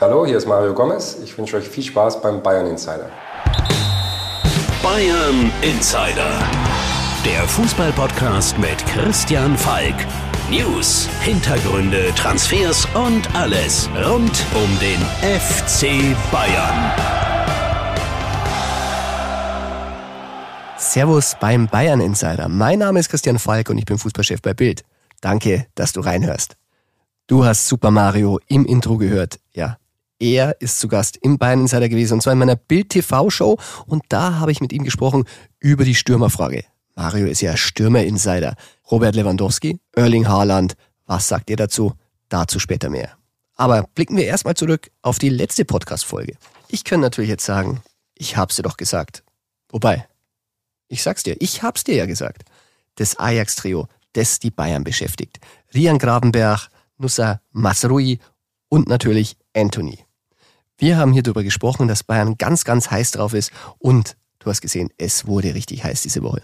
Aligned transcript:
Hallo, 0.00 0.26
hier 0.26 0.38
ist 0.38 0.48
Mario 0.48 0.74
Gomez. 0.74 1.18
Ich 1.22 1.38
wünsche 1.38 1.56
euch 1.56 1.68
viel 1.68 1.84
Spaß 1.84 2.20
beim 2.20 2.42
Bayern 2.42 2.66
Insider. 2.66 3.08
Bayern 4.82 5.52
Insider. 5.62 6.48
Der 7.24 7.46
Fußballpodcast 7.46 8.58
mit 8.58 8.84
Christian 8.86 9.56
Falk. 9.56 9.94
News, 10.50 11.08
Hintergründe, 11.20 12.12
Transfers 12.16 12.88
und 12.94 13.32
alles 13.36 13.88
rund 14.04 14.44
um 14.56 14.78
den 14.80 15.00
FC 15.22 16.16
Bayern. 16.32 16.92
Servus 20.76 21.36
beim 21.38 21.68
Bayern 21.68 22.00
Insider. 22.00 22.48
Mein 22.48 22.80
Name 22.80 22.98
ist 22.98 23.10
Christian 23.10 23.38
Falk 23.38 23.70
und 23.70 23.78
ich 23.78 23.84
bin 23.84 23.98
Fußballchef 23.98 24.42
bei 24.42 24.54
Bild. 24.54 24.82
Danke, 25.20 25.68
dass 25.76 25.92
du 25.92 26.00
reinhörst. 26.00 26.56
Du 27.28 27.44
hast 27.44 27.68
Super 27.68 27.92
Mario 27.92 28.40
im 28.48 28.66
Intro 28.66 28.98
gehört. 28.98 29.38
Ja, 29.52 29.78
er 30.24 30.60
ist 30.60 30.80
zu 30.80 30.88
Gast 30.88 31.18
im 31.18 31.36
Bayern 31.36 31.60
Insider 31.60 31.88
gewesen 31.90 32.14
und 32.14 32.22
zwar 32.22 32.32
in 32.32 32.38
meiner 32.38 32.56
Bild 32.56 32.88
TV 32.88 33.28
Show 33.28 33.58
und 33.86 34.02
da 34.08 34.38
habe 34.38 34.52
ich 34.52 34.62
mit 34.62 34.72
ihm 34.72 34.82
gesprochen 34.82 35.24
über 35.60 35.84
die 35.84 35.94
Stürmerfrage. 35.94 36.64
Mario 36.96 37.26
ist 37.26 37.42
ja 37.42 37.56
Stürmer-Insider. 37.56 38.54
Robert 38.90 39.14
Lewandowski, 39.16 39.80
Erling 39.92 40.28
Haaland. 40.28 40.76
Was 41.06 41.28
sagt 41.28 41.50
ihr 41.50 41.56
dazu? 41.56 41.92
Dazu 42.28 42.58
später 42.58 42.88
mehr. 42.88 43.18
Aber 43.56 43.86
blicken 43.94 44.16
wir 44.16 44.24
erstmal 44.24 44.54
zurück 44.54 44.90
auf 45.02 45.18
die 45.18 45.28
letzte 45.28 45.64
Podcast-Folge. 45.64 46.36
Ich 46.68 46.84
könnte 46.84 47.02
natürlich 47.02 47.30
jetzt 47.30 47.44
sagen, 47.44 47.82
ich 48.14 48.36
hab's 48.36 48.56
dir 48.56 48.62
doch 48.62 48.76
gesagt. 48.76 49.24
Wobei, 49.68 50.06
ich 50.88 51.02
sag's 51.02 51.22
dir, 51.22 51.36
ich 51.40 51.62
hab's 51.62 51.84
dir 51.84 51.96
ja 51.96 52.06
gesagt. 52.06 52.48
Das 52.94 53.18
Ajax-Trio, 53.18 53.88
das 54.14 54.38
die 54.38 54.50
Bayern 54.50 54.84
beschäftigt. 54.84 55.40
Rian 55.74 55.98
Grabenberg, 55.98 56.68
Nussa 56.96 57.40
Masrui 57.52 58.20
und 58.68 58.88
natürlich 58.88 59.36
Anthony. 59.54 60.03
Wir 60.76 60.96
haben 60.96 61.12
hier 61.12 61.22
darüber 61.22 61.44
gesprochen, 61.44 61.86
dass 61.86 62.02
Bayern 62.02 62.36
ganz, 62.36 62.64
ganz 62.64 62.90
heiß 62.90 63.12
drauf 63.12 63.32
ist 63.32 63.52
und 63.78 64.16
du 64.40 64.50
hast 64.50 64.60
gesehen, 64.60 64.90
es 64.98 65.26
wurde 65.26 65.54
richtig 65.54 65.84
heiß 65.84 66.02
diese 66.02 66.22
Woche. 66.22 66.42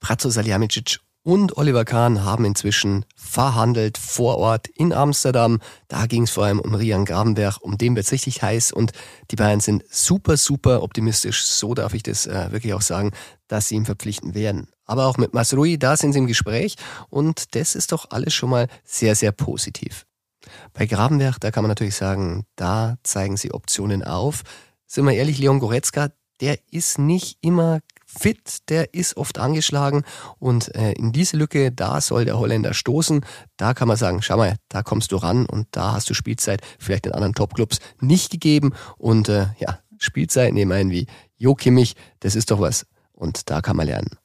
Pratzo 0.00 0.28
Saljamicic 0.28 1.00
und 1.22 1.56
Oliver 1.56 1.84
Kahn 1.84 2.24
haben 2.24 2.44
inzwischen 2.44 3.04
verhandelt 3.14 3.96
vor 3.96 4.38
Ort 4.38 4.66
in 4.68 4.92
Amsterdam. 4.92 5.60
Da 5.88 6.06
ging 6.06 6.24
es 6.24 6.32
vor 6.32 6.44
allem 6.44 6.60
um 6.60 6.74
Rian 6.74 7.04
Grabenberg, 7.04 7.58
um 7.62 7.78
den 7.78 7.94
wird 7.94 8.06
es 8.06 8.12
richtig 8.12 8.42
heiß 8.42 8.72
und 8.72 8.92
die 9.30 9.36
Bayern 9.36 9.60
sind 9.60 9.84
super, 9.88 10.36
super 10.36 10.82
optimistisch, 10.82 11.44
so 11.44 11.74
darf 11.74 11.94
ich 11.94 12.02
das 12.02 12.26
äh, 12.26 12.50
wirklich 12.50 12.74
auch 12.74 12.82
sagen, 12.82 13.12
dass 13.48 13.68
sie 13.68 13.76
ihn 13.76 13.86
verpflichten 13.86 14.34
werden. 14.34 14.68
Aber 14.84 15.06
auch 15.06 15.16
mit 15.16 15.32
Masrui, 15.32 15.78
da 15.78 15.96
sind 15.96 16.12
sie 16.12 16.18
im 16.18 16.26
Gespräch 16.26 16.76
und 17.08 17.54
das 17.54 17.76
ist 17.76 17.92
doch 17.92 18.10
alles 18.10 18.34
schon 18.34 18.50
mal 18.50 18.66
sehr, 18.84 19.14
sehr 19.14 19.32
positiv. 19.32 20.04
Bei 20.72 20.86
Grabenberg, 20.86 21.38
da 21.40 21.50
kann 21.50 21.62
man 21.62 21.68
natürlich 21.68 21.96
sagen, 21.96 22.44
da 22.56 22.96
zeigen 23.02 23.36
sie 23.36 23.52
Optionen 23.52 24.02
auf. 24.02 24.42
Sind 24.86 25.04
wir 25.04 25.12
ehrlich, 25.12 25.38
Leon 25.38 25.60
Goretzka, 25.60 26.10
der 26.40 26.58
ist 26.70 26.98
nicht 26.98 27.38
immer 27.40 27.80
fit, 28.04 28.68
der 28.68 28.94
ist 28.94 29.16
oft 29.16 29.38
angeschlagen 29.38 30.02
und 30.38 30.74
äh, 30.74 30.92
in 30.92 31.12
diese 31.12 31.36
Lücke, 31.36 31.72
da 31.72 32.00
soll 32.00 32.24
der 32.24 32.38
Holländer 32.38 32.74
stoßen. 32.74 33.24
Da 33.56 33.74
kann 33.74 33.88
man 33.88 33.96
sagen, 33.96 34.22
schau 34.22 34.36
mal, 34.36 34.56
da 34.68 34.82
kommst 34.82 35.12
du 35.12 35.16
ran 35.16 35.46
und 35.46 35.68
da 35.70 35.92
hast 35.92 36.10
du 36.10 36.14
Spielzeit 36.14 36.60
vielleicht 36.78 37.06
in 37.06 37.12
anderen 37.12 37.34
Topclubs 37.34 37.78
nicht 38.00 38.30
gegeben 38.30 38.72
und 38.98 39.28
äh, 39.28 39.46
ja, 39.58 39.78
Spielzeit 39.98 40.52
nehmen 40.52 40.72
einen 40.72 40.90
wie 40.90 41.06
Jo 41.36 41.54
Kimmich, 41.54 41.94
das 42.20 42.34
ist 42.34 42.50
doch 42.50 42.60
was 42.60 42.86
und 43.12 43.48
da 43.50 43.60
kann 43.60 43.76
man 43.76 43.86
lernen. 43.86 44.18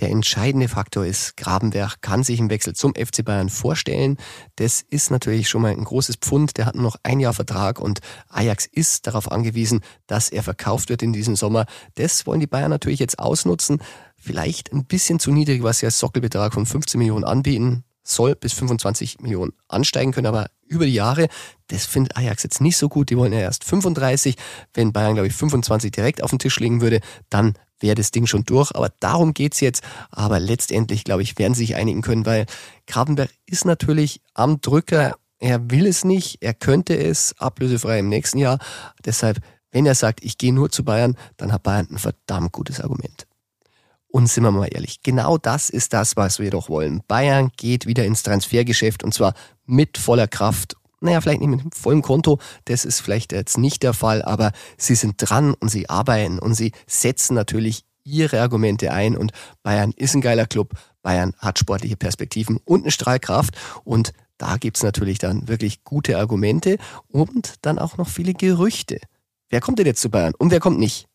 Der 0.00 0.10
entscheidende 0.10 0.68
Faktor 0.68 1.04
ist, 1.04 1.36
Grabenberg 1.36 2.00
kann 2.02 2.22
sich 2.22 2.38
im 2.38 2.50
Wechsel 2.50 2.74
zum 2.74 2.94
FC 2.94 3.24
Bayern 3.24 3.48
vorstellen. 3.48 4.16
Das 4.54 4.80
ist 4.80 5.10
natürlich 5.10 5.48
schon 5.48 5.62
mal 5.62 5.72
ein 5.72 5.82
großes 5.82 6.16
Pfund. 6.16 6.56
Der 6.56 6.66
hat 6.66 6.76
nur 6.76 6.84
noch 6.84 6.96
ein 7.02 7.18
Jahr 7.18 7.32
Vertrag 7.32 7.80
und 7.80 7.98
Ajax 8.28 8.66
ist 8.66 9.08
darauf 9.08 9.30
angewiesen, 9.32 9.80
dass 10.06 10.28
er 10.28 10.44
verkauft 10.44 10.88
wird 10.88 11.02
in 11.02 11.12
diesem 11.12 11.34
Sommer. 11.34 11.66
Das 11.96 12.26
wollen 12.26 12.38
die 12.38 12.46
Bayern 12.46 12.70
natürlich 12.70 13.00
jetzt 13.00 13.18
ausnutzen. 13.18 13.82
Vielleicht 14.16 14.72
ein 14.72 14.84
bisschen 14.84 15.18
zu 15.18 15.32
niedrig, 15.32 15.64
was 15.64 15.80
sie 15.80 15.86
als 15.86 15.98
Sockelbetrag 15.98 16.54
von 16.54 16.64
15 16.64 16.98
Millionen 16.98 17.24
anbieten 17.24 17.84
soll 18.04 18.34
bis 18.34 18.52
25 18.54 19.20
Millionen 19.20 19.52
ansteigen 19.68 20.12
können, 20.12 20.26
aber 20.26 20.50
über 20.66 20.86
die 20.86 20.94
Jahre, 20.94 21.28
das 21.68 21.86
findet 21.86 22.16
Ajax 22.16 22.42
jetzt 22.42 22.60
nicht 22.60 22.76
so 22.76 22.88
gut. 22.88 23.10
Die 23.10 23.16
wollen 23.16 23.32
ja 23.32 23.40
erst 23.40 23.64
35. 23.64 24.36
Wenn 24.74 24.92
Bayern, 24.92 25.14
glaube 25.14 25.28
ich, 25.28 25.34
25 25.34 25.90
direkt 25.92 26.22
auf 26.22 26.30
den 26.30 26.38
Tisch 26.38 26.58
legen 26.58 26.80
würde, 26.80 27.00
dann 27.30 27.54
wäre 27.80 27.94
das 27.94 28.10
Ding 28.10 28.26
schon 28.26 28.44
durch. 28.44 28.74
Aber 28.74 28.90
darum 29.00 29.34
geht's 29.34 29.60
jetzt. 29.60 29.82
Aber 30.10 30.40
letztendlich, 30.40 31.04
glaube 31.04 31.22
ich, 31.22 31.38
werden 31.38 31.54
sie 31.54 31.66
sich 31.66 31.76
einigen 31.76 32.02
können, 32.02 32.26
weil 32.26 32.46
Grabenberg 32.86 33.30
ist 33.46 33.64
natürlich 33.64 34.20
am 34.34 34.60
Drücker. 34.60 35.16
Er 35.38 35.70
will 35.70 35.86
es 35.86 36.04
nicht, 36.04 36.38
er 36.40 36.54
könnte 36.54 36.96
es 36.96 37.34
ablösefrei 37.38 38.00
im 38.00 38.08
nächsten 38.08 38.38
Jahr. 38.38 38.58
Deshalb, 39.04 39.38
wenn 39.70 39.86
er 39.86 39.94
sagt, 39.94 40.24
ich 40.24 40.38
gehe 40.38 40.52
nur 40.52 40.70
zu 40.70 40.84
Bayern, 40.84 41.16
dann 41.36 41.52
hat 41.52 41.62
Bayern 41.62 41.88
ein 41.90 41.98
verdammt 41.98 42.52
gutes 42.52 42.80
Argument. 42.80 43.26
Und 44.10 44.26
sind 44.26 44.42
wir 44.42 44.50
mal 44.50 44.68
ehrlich, 44.72 45.02
genau 45.02 45.36
das 45.36 45.68
ist 45.68 45.92
das, 45.92 46.16
was 46.16 46.38
wir 46.38 46.50
doch 46.50 46.70
wollen. 46.70 47.02
Bayern 47.06 47.50
geht 47.56 47.86
wieder 47.86 48.04
ins 48.06 48.22
Transfergeschäft 48.22 49.04
und 49.04 49.12
zwar 49.12 49.34
mit 49.66 49.98
voller 49.98 50.26
Kraft. 50.26 50.76
Naja, 51.00 51.20
vielleicht 51.20 51.40
nicht 51.40 51.64
mit 51.64 51.74
vollem 51.74 52.02
Konto, 52.02 52.38
das 52.64 52.84
ist 52.84 53.00
vielleicht 53.00 53.32
jetzt 53.32 53.58
nicht 53.58 53.82
der 53.82 53.92
Fall, 53.92 54.22
aber 54.22 54.52
sie 54.76 54.96
sind 54.96 55.14
dran 55.18 55.54
und 55.54 55.68
sie 55.68 55.88
arbeiten 55.88 56.38
und 56.38 56.54
sie 56.54 56.72
setzen 56.86 57.34
natürlich 57.34 57.84
ihre 58.02 58.40
Argumente 58.40 58.92
ein 58.92 59.16
und 59.16 59.32
Bayern 59.62 59.92
ist 59.92 60.14
ein 60.14 60.20
geiler 60.20 60.46
Club, 60.46 60.72
Bayern 61.02 61.34
hat 61.38 61.58
sportliche 61.58 61.96
Perspektiven 61.96 62.58
und 62.64 62.82
eine 62.82 62.90
Strahlkraft 62.90 63.56
und 63.84 64.12
da 64.38 64.56
gibt's 64.56 64.82
natürlich 64.82 65.18
dann 65.18 65.46
wirklich 65.48 65.84
gute 65.84 66.18
Argumente 66.18 66.78
und 67.08 67.54
dann 67.62 67.78
auch 67.78 67.96
noch 67.96 68.08
viele 68.08 68.34
Gerüchte. 68.34 68.98
Wer 69.50 69.60
kommt 69.60 69.78
denn 69.78 69.86
jetzt 69.86 70.00
zu 70.00 70.10
Bayern 70.10 70.34
und 70.38 70.50
wer 70.50 70.60
kommt 70.60 70.78
nicht? 70.78 71.06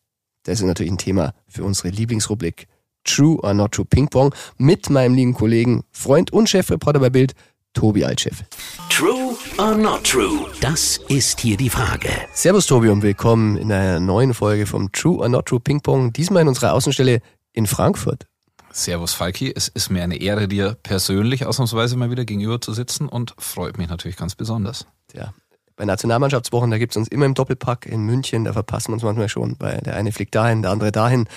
Das 0.44 0.60
ist 0.60 0.66
natürlich 0.66 0.92
ein 0.92 0.98
Thema 0.98 1.34
für 1.48 1.64
unsere 1.64 1.90
Lieblingsrubrik 1.90 2.68
True 3.04 3.38
or 3.42 3.54
Not 3.54 3.74
True 3.74 3.86
Ping 3.86 4.08
Pong 4.08 4.34
mit 4.58 4.90
meinem 4.90 5.14
lieben 5.16 5.34
Kollegen, 5.34 5.84
Freund 5.92 6.32
und 6.32 6.50
Chefreporter 6.50 7.00
bei 7.00 7.10
Bild, 7.10 7.34
Tobi 7.74 8.06
Altscheffel. 8.06 8.46
True 8.90 9.36
or 9.58 9.76
not 9.76 10.04
true? 10.04 10.46
Das 10.62 11.00
ist 11.10 11.40
hier 11.40 11.58
die 11.58 11.70
Frage. 11.70 12.10
Servus 12.34 12.68
Tobi 12.68 12.90
und 12.90 13.02
willkommen 13.02 13.58
in 13.58 13.72
einer 13.72 14.00
neuen 14.00 14.34
Folge 14.34 14.66
vom 14.66 14.92
True 14.92 15.18
or 15.20 15.30
Not 15.30 15.48
True 15.48 15.60
Ping 15.60 15.82
Pong. 15.82 16.14
Diesmal 16.14 16.44
in 16.44 16.48
unserer 16.48 16.74
Außenstelle 16.74 17.22
in 17.52 17.68
Frankfurt. 17.68 18.28
Servus 18.72 19.14
Falki, 19.14 19.54
es 19.56 19.68
ist 19.68 19.90
mir 19.90 20.04
eine 20.04 20.18
Ehre, 20.18 20.48
dir 20.48 20.78
persönlich 20.82 21.46
ausnahmsweise 21.46 21.98
mal 21.98 22.10
wieder 22.10 22.26
gegenüber 22.26 22.62
zu 22.62 22.74
sitzen 22.74 23.10
und 23.10 23.36
freut 23.38 23.78
mich 23.78 23.90
natürlich 23.90 24.18
ganz 24.18 24.36
besonders. 24.36 24.88
Ja, 25.14 25.34
bei 25.76 25.86
Nationalmannschaftswochen, 25.86 26.72
da 26.72 26.78
gibt's 26.78 26.98
uns 26.98 27.08
immer 27.08 27.26
im 27.26 27.34
Doppelpack 27.34 27.86
in 27.86 28.02
München, 28.02 28.46
da 28.46 28.54
verpassen 28.54 28.90
wir 28.90 28.94
uns 28.94 29.04
manchmal 29.04 29.30
schon, 29.30 29.56
weil 29.60 29.80
der 29.80 29.96
eine 29.96 30.12
fliegt 30.12 30.34
dahin, 30.34 30.62
der 30.62 30.72
andere 30.72 30.92
dahin 30.92 31.28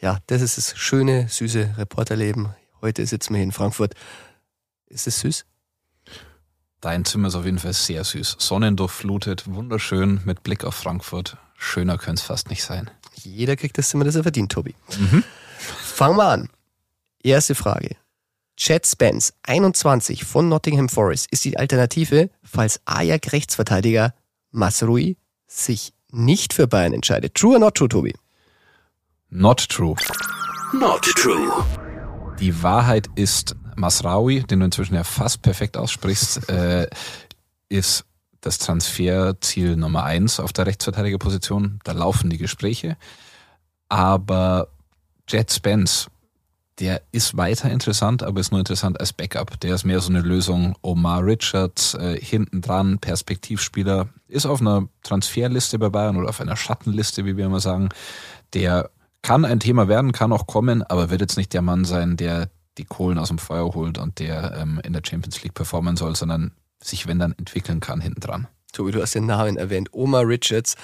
ja, 0.00 0.18
das 0.26 0.40
ist 0.40 0.56
das 0.56 0.76
schöne, 0.76 1.28
süße 1.28 1.74
Reporterleben. 1.76 2.54
Heute 2.80 3.04
sitzen 3.04 3.34
wir 3.34 3.38
hier 3.38 3.44
in 3.44 3.52
Frankfurt. 3.52 3.94
Ist 4.86 5.06
es 5.06 5.20
süß? 5.20 5.44
Dein 6.80 7.04
Zimmer 7.04 7.28
ist 7.28 7.34
auf 7.34 7.44
jeden 7.44 7.58
Fall 7.58 7.74
sehr 7.74 8.04
süß. 8.04 8.36
Sonnendurchflutet, 8.38 9.52
wunderschön 9.52 10.20
mit 10.24 10.42
Blick 10.42 10.64
auf 10.64 10.74
Frankfurt. 10.74 11.36
Schöner 11.56 11.98
könnte 11.98 12.20
es 12.20 12.26
fast 12.26 12.48
nicht 12.48 12.62
sein. 12.62 12.90
Jeder 13.16 13.56
kriegt 13.56 13.76
das 13.76 13.90
Zimmer, 13.90 14.04
das 14.04 14.14
er 14.14 14.22
verdient, 14.22 14.50
Tobi. 14.50 14.74
Mhm. 14.98 15.22
Fangen 15.58 16.16
wir 16.16 16.24
an. 16.28 16.48
Erste 17.22 17.54
Frage. 17.54 17.96
Chad 18.56 18.86
Spence, 18.86 19.34
21 19.42 20.24
von 20.24 20.48
Nottingham 20.48 20.88
Forest, 20.88 21.28
ist 21.30 21.44
die 21.44 21.58
Alternative, 21.58 22.30
falls 22.42 22.80
Ajax-Rechtsverteidiger 22.86 24.14
Masrui 24.50 25.16
sich 25.46 25.92
nicht 26.10 26.54
für 26.54 26.66
Bayern 26.66 26.94
entscheidet. 26.94 27.34
True 27.34 27.54
or 27.54 27.58
not 27.58 27.74
true, 27.74 27.88
Tobi? 27.88 28.14
Not 29.28 29.68
true. 29.68 29.96
Not 30.72 31.02
true. 31.02 31.64
Die 32.40 32.62
Wahrheit 32.62 33.08
ist, 33.16 33.54
Masraoui, 33.80 34.42
den 34.42 34.60
du 34.60 34.66
inzwischen 34.66 34.94
ja 34.94 35.04
fast 35.04 35.42
perfekt 35.42 35.76
aussprichst, 35.76 36.48
äh, 36.48 36.88
ist 37.68 38.04
das 38.40 38.58
Transferziel 38.58 39.76
Nummer 39.76 40.04
eins 40.04 40.40
auf 40.40 40.52
der 40.52 40.66
Rechtsverteidigerposition. 40.66 41.80
Da 41.84 41.92
laufen 41.92 42.30
die 42.30 42.38
Gespräche. 42.38 42.96
Aber 43.88 44.68
Jet 45.28 45.52
Spence, 45.52 46.08
der 46.78 47.02
ist 47.12 47.36
weiter 47.36 47.70
interessant, 47.70 48.22
aber 48.22 48.40
ist 48.40 48.52
nur 48.52 48.60
interessant 48.60 48.98
als 48.98 49.12
Backup. 49.12 49.60
Der 49.60 49.74
ist 49.74 49.84
mehr 49.84 50.00
so 50.00 50.08
eine 50.08 50.20
Lösung. 50.20 50.74
Omar 50.80 51.24
Richards 51.24 51.94
äh, 51.94 52.18
hinten 52.18 52.62
dran, 52.62 52.98
Perspektivspieler, 52.98 54.08
ist 54.28 54.46
auf 54.46 54.60
einer 54.60 54.88
Transferliste 55.02 55.78
bei 55.78 55.90
Bayern 55.90 56.16
oder 56.16 56.30
auf 56.30 56.40
einer 56.40 56.56
Schattenliste, 56.56 57.26
wie 57.26 57.36
wir 57.36 57.46
immer 57.46 57.60
sagen. 57.60 57.90
Der 58.54 58.90
kann 59.22 59.44
ein 59.44 59.60
Thema 59.60 59.88
werden, 59.88 60.12
kann 60.12 60.32
auch 60.32 60.46
kommen, 60.46 60.82
aber 60.82 61.10
wird 61.10 61.20
jetzt 61.20 61.36
nicht 61.36 61.52
der 61.52 61.62
Mann 61.62 61.84
sein, 61.84 62.16
der 62.16 62.48
die 62.80 62.86
Kohlen 62.86 63.18
aus 63.18 63.28
dem 63.28 63.38
Feuer 63.38 63.74
holt 63.74 63.98
und 63.98 64.18
der 64.18 64.56
ähm, 64.56 64.80
in 64.82 64.92
der 64.92 65.02
Champions 65.04 65.42
League 65.42 65.54
performen 65.54 65.96
soll, 65.96 66.16
sondern 66.16 66.52
sich, 66.82 67.06
wenn 67.06 67.18
dann, 67.18 67.34
entwickeln 67.38 67.80
kann 67.80 68.00
hinten 68.00 68.20
dran. 68.20 68.48
Tobi, 68.72 68.92
du 68.92 69.02
hast 69.02 69.14
den 69.14 69.26
Namen 69.26 69.56
erwähnt. 69.56 69.90
Omar 69.92 70.26
Richards. 70.26 70.76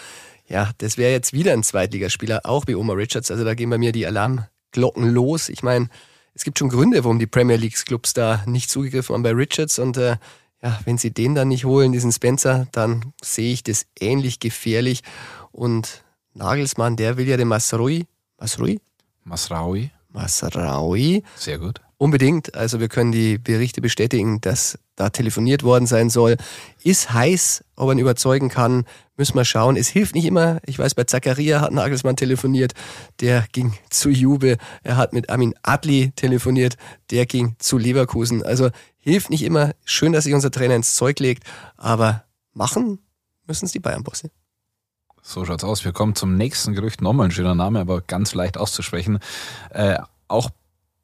Ja, 0.49 0.71
das 0.79 0.99
wäre 0.99 1.13
jetzt 1.13 1.33
wieder 1.33 1.53
ein 1.53 1.63
Zweitligaspieler, 1.63 2.43
auch 2.45 2.67
wie 2.67 2.75
Omar 2.75 2.97
Richards. 2.97 3.31
Also 3.31 3.45
da 3.45 3.55
gehen 3.55 3.71
bei 3.71 3.79
mir 3.79 3.93
die 3.93 4.07
Alarmglocken 4.07 5.09
los. 5.09 5.49
Ich 5.49 5.63
meine, 5.63 5.89
es 6.35 6.45
gibt 6.45 6.59
schon 6.59 6.69
Gründe, 6.69 7.03
warum 7.03 7.19
die 7.19 7.27
Premier 7.27 7.57
League 7.57 7.83
Clubs 7.87 8.13
da 8.13 8.43
nicht 8.47 8.71
zugegriffen 8.71 9.15
haben 9.15 9.23
bei 9.23 9.33
Richards 9.33 9.79
und 9.79 9.97
äh, 9.97 10.17
ja, 10.63 10.81
wenn 10.85 10.99
sie 10.99 11.13
den 11.13 11.35
dann 11.35 11.49
nicht 11.49 11.65
holen, 11.65 11.93
diesen 11.93 12.13
Spencer, 12.13 12.67
dann 12.73 13.13
sehe 13.23 13.53
ich 13.53 13.63
das 13.63 13.87
ähnlich 13.99 14.41
gefährlich. 14.41 15.03
Und 15.53 16.03
Nagelsmann, 16.35 16.97
der 16.97 17.17
will 17.17 17.29
ja 17.29 17.37
den 17.37 17.49
Masrui, 17.49 18.07
Masrui? 18.39 18.81
Masraui. 19.25 19.91
Masraui. 20.09 21.23
Sehr 21.37 21.59
gut. 21.59 21.81
Unbedingt. 21.99 22.55
Also 22.55 22.79
wir 22.79 22.89
können 22.89 23.11
die 23.11 23.39
Berichte 23.39 23.81
bestätigen, 23.81 24.41
dass 24.43 24.79
da 24.97 25.09
telefoniert 25.09 25.63
worden 25.63 25.87
sein 25.87 26.11
soll. 26.11 26.37
Ist 26.83 27.13
heiß, 27.13 27.65
ob 27.75 27.89
man 27.89 27.99
überzeugen 27.99 28.51
kann, 28.51 28.85
müssen 29.17 29.35
wir 29.35 29.47
schauen. 29.47 29.77
Es 29.77 29.89
hilft 29.89 30.15
nicht 30.15 30.27
immer. 30.27 30.61
Ich 30.67 30.79
weiß, 30.79 30.95
bei 30.95 31.05
Zakaria 31.05 31.63
hat 31.63 31.73
Nagelsmann 31.73 32.17
telefoniert, 32.17 32.75
der 33.21 33.47
ging 33.53 33.73
zu 33.89 34.11
Jube. 34.11 34.59
Er 34.83 34.99
hat 34.99 35.15
mit 35.15 35.31
Armin 35.31 35.55
Adli 35.63 36.13
telefoniert, 36.17 36.77
der 37.11 37.25
ging 37.25 37.57
zu 37.59 37.79
Leverkusen. 37.79 38.43
Also 38.43 38.71
hilft 38.99 39.31
nicht 39.31 39.43
immer. 39.43 39.73
Schön, 39.87 40.13
dass 40.13 40.25
sich 40.25 40.35
unser 40.35 40.51
Trainer 40.51 40.75
ins 40.75 40.97
Zeug 40.97 41.19
legt, 41.19 41.45
aber 41.79 42.25
machen 42.53 42.99
müssen 43.47 43.65
es 43.65 43.73
die 43.73 43.81
Bayern-Bosse. 43.81 44.31
So 45.23 45.45
schaut's 45.45 45.65
aus. 45.65 45.85
Wir 45.85 45.93
kommen 45.93 46.15
zum 46.15 46.37
nächsten 46.37 46.75
Gerücht. 46.75 47.01
Nochmal 47.01 47.29
ein 47.29 47.33
schöner 47.33 47.55
Name, 47.55 47.81
aber 47.81 48.01
ganz 48.03 48.35
leicht 48.35 48.59
auszusprechen. 48.59 49.19
Äh, 49.71 49.99
auch 50.29 50.51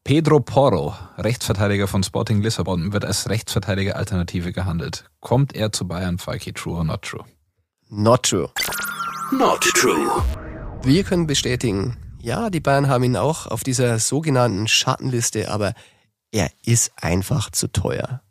Pedro 0.04 0.40
Porro, 0.40 0.96
Rechtsverteidiger 1.16 1.86
von 1.86 2.02
Sporting 2.02 2.42
Lissabon, 2.42 2.92
wird 2.92 3.04
als 3.04 3.28
Rechtsverteidiger 3.28 3.94
Alternative 3.94 4.52
gehandelt. 4.52 5.04
Kommt 5.20 5.54
er 5.54 5.70
zu 5.70 5.86
Bayern, 5.86 6.18
Falki? 6.18 6.52
True 6.52 6.78
or 6.78 6.84
not 6.84 7.02
true? 7.02 7.24
Not 7.88 8.24
true. 8.24 8.50
Not 9.30 9.60
true. 9.60 10.24
Wir 10.82 11.04
können 11.04 11.28
bestätigen, 11.28 11.96
ja, 12.20 12.50
die 12.50 12.58
Bayern 12.58 12.88
haben 12.88 13.04
ihn 13.04 13.16
auch 13.16 13.46
auf 13.46 13.62
dieser 13.62 14.00
sogenannten 14.00 14.66
Schattenliste, 14.66 15.48
aber 15.52 15.72
er 16.32 16.50
ist 16.64 16.90
einfach 16.96 17.50
zu 17.50 17.70
teuer. 17.70 18.22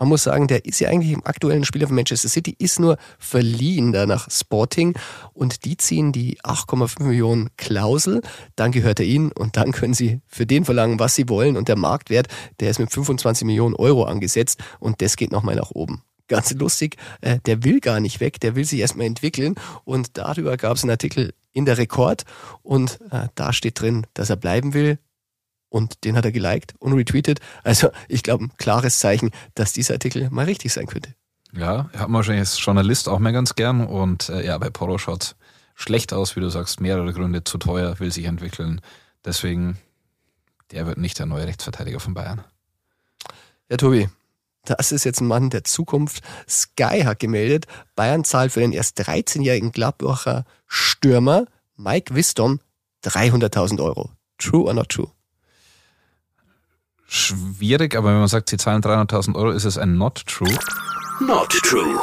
Man 0.00 0.08
muss 0.08 0.22
sagen, 0.22 0.48
der 0.48 0.64
ist 0.64 0.80
ja 0.80 0.88
eigentlich 0.88 1.12
im 1.12 1.26
aktuellen 1.26 1.62
Spieler 1.62 1.86
von 1.86 1.94
Manchester 1.94 2.30
City, 2.30 2.56
ist 2.58 2.80
nur 2.80 2.96
verliehen 3.18 3.92
da 3.92 4.06
nach 4.06 4.30
Sporting. 4.30 4.94
Und 5.34 5.66
die 5.66 5.76
ziehen 5.76 6.10
die 6.10 6.40
8,5 6.40 7.02
Millionen 7.02 7.50
Klausel, 7.58 8.22
dann 8.56 8.72
gehört 8.72 8.98
er 8.98 9.04
ihnen 9.04 9.30
und 9.30 9.58
dann 9.58 9.72
können 9.72 9.92
sie 9.92 10.22
für 10.26 10.46
den 10.46 10.64
verlangen, 10.64 10.98
was 10.98 11.16
sie 11.16 11.28
wollen. 11.28 11.58
Und 11.58 11.68
der 11.68 11.76
Marktwert, 11.76 12.28
der 12.60 12.70
ist 12.70 12.78
mit 12.78 12.90
25 12.90 13.44
Millionen 13.44 13.74
Euro 13.74 14.04
angesetzt. 14.04 14.58
Und 14.78 15.02
das 15.02 15.16
geht 15.16 15.32
nochmal 15.32 15.56
nach 15.56 15.70
oben. 15.70 16.02
Ganz 16.28 16.50
lustig, 16.54 16.96
äh, 17.20 17.38
der 17.44 17.62
will 17.64 17.80
gar 17.80 18.00
nicht 18.00 18.20
weg, 18.20 18.40
der 18.40 18.56
will 18.56 18.64
sich 18.64 18.80
erstmal 18.80 19.06
entwickeln. 19.06 19.56
Und 19.84 20.16
darüber 20.16 20.56
gab 20.56 20.78
es 20.78 20.82
einen 20.82 20.92
Artikel 20.92 21.34
in 21.52 21.66
der 21.66 21.76
Rekord. 21.76 22.24
Und 22.62 23.00
äh, 23.10 23.28
da 23.34 23.52
steht 23.52 23.78
drin, 23.78 24.06
dass 24.14 24.30
er 24.30 24.36
bleiben 24.36 24.72
will 24.72 24.98
und 25.70 26.04
den 26.04 26.16
hat 26.16 26.26
er 26.26 26.32
geliked 26.32 26.74
und 26.78 26.92
retweetet. 26.92 27.40
Also 27.64 27.90
ich 28.08 28.22
glaube, 28.22 28.44
ein 28.44 28.52
klares 28.58 28.98
Zeichen, 28.98 29.30
dass 29.54 29.72
dieser 29.72 29.94
Artikel 29.94 30.28
mal 30.30 30.44
richtig 30.44 30.72
sein 30.72 30.86
könnte. 30.86 31.14
Ja, 31.52 31.88
hat 31.96 32.08
man 32.08 32.14
wahrscheinlich 32.14 32.40
als 32.40 32.62
Journalist 32.64 33.08
auch 33.08 33.18
mehr 33.18 33.32
ganz 33.32 33.54
gern 33.54 33.86
und 33.86 34.28
äh, 34.28 34.44
ja, 34.44 34.58
bei 34.58 34.70
Poro 34.70 34.98
schaut 34.98 35.34
schlecht 35.74 36.12
aus, 36.12 36.36
wie 36.36 36.40
du 36.40 36.50
sagst, 36.50 36.80
mehrere 36.80 37.12
Gründe, 37.12 37.42
zu 37.42 37.58
teuer, 37.58 37.98
will 37.98 38.12
sich 38.12 38.26
entwickeln. 38.26 38.80
Deswegen, 39.24 39.78
der 40.70 40.86
wird 40.86 40.98
nicht 40.98 41.18
der 41.18 41.26
neue 41.26 41.46
Rechtsverteidiger 41.46 41.98
von 41.98 42.14
Bayern. 42.14 42.44
Ja, 43.68 43.76
Tobi, 43.76 44.08
das 44.64 44.92
ist 44.92 45.04
jetzt 45.04 45.20
ein 45.20 45.26
Mann 45.26 45.50
der 45.50 45.64
Zukunft. 45.64 46.22
Sky 46.48 47.02
hat 47.04 47.18
gemeldet, 47.18 47.66
Bayern 47.96 48.24
zahlt 48.24 48.52
für 48.52 48.60
den 48.60 48.72
erst 48.72 49.00
13-jährigen 49.00 49.72
Gladbacher 49.72 50.44
Stürmer 50.66 51.46
Mike 51.76 52.14
Wisdom 52.14 52.60
300.000 53.04 53.82
Euro. 53.82 54.10
True 54.38 54.64
or 54.64 54.74
not 54.74 54.90
true? 54.90 55.10
Schwierig, 57.12 57.96
aber 57.96 58.10
wenn 58.10 58.20
man 58.20 58.28
sagt, 58.28 58.50
sie 58.50 58.56
zahlen 58.56 58.82
300.000 58.82 59.34
Euro, 59.34 59.50
ist 59.50 59.64
es 59.64 59.76
ein 59.76 59.98
Not 59.98 60.24
True. 60.28 60.56
Not 61.18 61.50
true. 61.50 61.98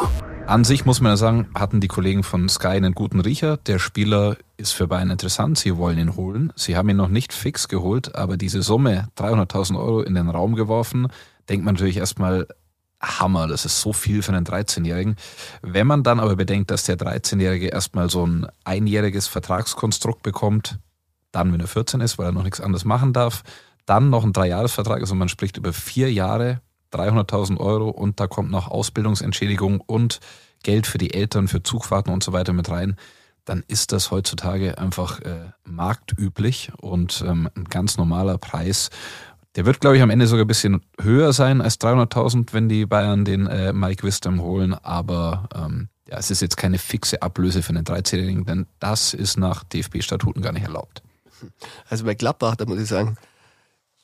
An 0.47 0.65
sich 0.65 0.85
muss 0.85 0.99
man 0.99 1.13
ja 1.13 1.15
sagen, 1.15 1.47
hatten 1.55 1.79
die 1.79 1.87
Kollegen 1.87 2.23
von 2.23 2.49
Sky 2.49 2.67
einen 2.67 2.93
guten 2.93 3.21
Riecher. 3.21 3.55
Der 3.55 3.79
Spieler 3.79 4.35
ist 4.57 4.73
für 4.73 4.85
Bayern 4.85 5.09
interessant. 5.09 5.57
Sie 5.57 5.77
wollen 5.77 5.97
ihn 5.97 6.17
holen. 6.17 6.51
Sie 6.57 6.75
haben 6.75 6.89
ihn 6.89 6.97
noch 6.97 7.07
nicht 7.07 7.31
fix 7.31 7.69
geholt, 7.69 8.15
aber 8.15 8.35
diese 8.35 8.61
Summe, 8.61 9.07
300.000 9.17 9.79
Euro 9.79 10.01
in 10.01 10.13
den 10.13 10.27
Raum 10.27 10.55
geworfen, 10.55 11.07
denkt 11.47 11.63
man 11.63 11.75
natürlich 11.75 11.97
erstmal, 11.97 12.45
Hammer, 13.01 13.47
das 13.47 13.63
ist 13.63 13.79
so 13.79 13.93
viel 13.93 14.21
für 14.21 14.33
einen 14.33 14.45
13-Jährigen. 14.45 15.15
Wenn 15.61 15.87
man 15.87 16.03
dann 16.03 16.19
aber 16.19 16.35
bedenkt, 16.35 16.69
dass 16.69 16.83
der 16.83 16.97
13-Jährige 16.97 17.67
erstmal 17.67 18.09
so 18.09 18.27
ein 18.27 18.45
einjähriges 18.65 19.27
Vertragskonstrukt 19.27 20.21
bekommt, 20.21 20.79
dann, 21.31 21.53
wenn 21.53 21.61
er 21.61 21.67
14 21.67 22.01
ist, 22.01 22.17
weil 22.17 22.25
er 22.25 22.31
noch 22.33 22.43
nichts 22.43 22.59
anderes 22.59 22.83
machen 22.83 23.13
darf, 23.13 23.43
dann 23.87 24.11
noch 24.11 24.23
ein 24.23 24.33
Dreijahresvertrag, 24.33 25.01
also 25.01 25.15
man 25.15 25.29
spricht 25.29 25.57
über 25.57 25.73
vier 25.73 26.11
Jahre, 26.13 26.61
300.000 26.93 27.57
Euro 27.57 27.89
und 27.89 28.19
da 28.19 28.27
kommt 28.27 28.51
noch 28.51 28.67
Ausbildungsentschädigung 28.67 29.81
und 29.81 30.19
Geld 30.63 30.85
für 30.87 30.97
die 30.97 31.13
Eltern, 31.13 31.47
für 31.47 31.63
Zugfahrten 31.63 32.13
und 32.13 32.23
so 32.23 32.33
weiter 32.33 32.53
mit 32.53 32.69
rein, 32.69 32.97
dann 33.45 33.63
ist 33.67 33.91
das 33.91 34.11
heutzutage 34.11 34.77
einfach 34.77 35.21
äh, 35.21 35.51
marktüblich 35.63 36.71
und 36.81 37.23
ähm, 37.25 37.49
ein 37.55 37.65
ganz 37.65 37.97
normaler 37.97 38.37
Preis. 38.37 38.89
Der 39.55 39.65
wird, 39.65 39.79
glaube 39.79 39.95
ich, 39.95 40.03
am 40.03 40.09
Ende 40.09 40.27
sogar 40.27 40.45
ein 40.45 40.49
bisschen 40.49 40.81
höher 41.01 41.33
sein 41.33 41.61
als 41.61 41.79
300.000, 41.79 42.53
wenn 42.53 42.69
die 42.69 42.85
Bayern 42.85 43.25
den 43.25 43.47
äh, 43.47 43.73
Mike 43.73 44.03
Wisdom 44.05 44.41
holen. 44.41 44.73
Aber 44.73 45.47
ähm, 45.55 45.87
ja, 46.07 46.17
es 46.17 46.29
ist 46.29 46.41
jetzt 46.41 46.57
keine 46.57 46.77
fixe 46.77 47.21
Ablöse 47.21 47.63
für 47.63 47.69
einen 47.69 47.85
13-Jährigen, 47.85 48.45
denn 48.45 48.67
das 48.79 49.13
ist 49.13 49.37
nach 49.37 49.63
DFB-Statuten 49.63 50.41
gar 50.41 50.51
nicht 50.51 50.65
erlaubt. 50.65 51.01
Also 51.89 52.05
bei 52.05 52.15
Gladbach, 52.15 52.55
da 52.55 52.65
muss 52.65 52.79
ich 52.79 52.87
sagen, 52.87 53.17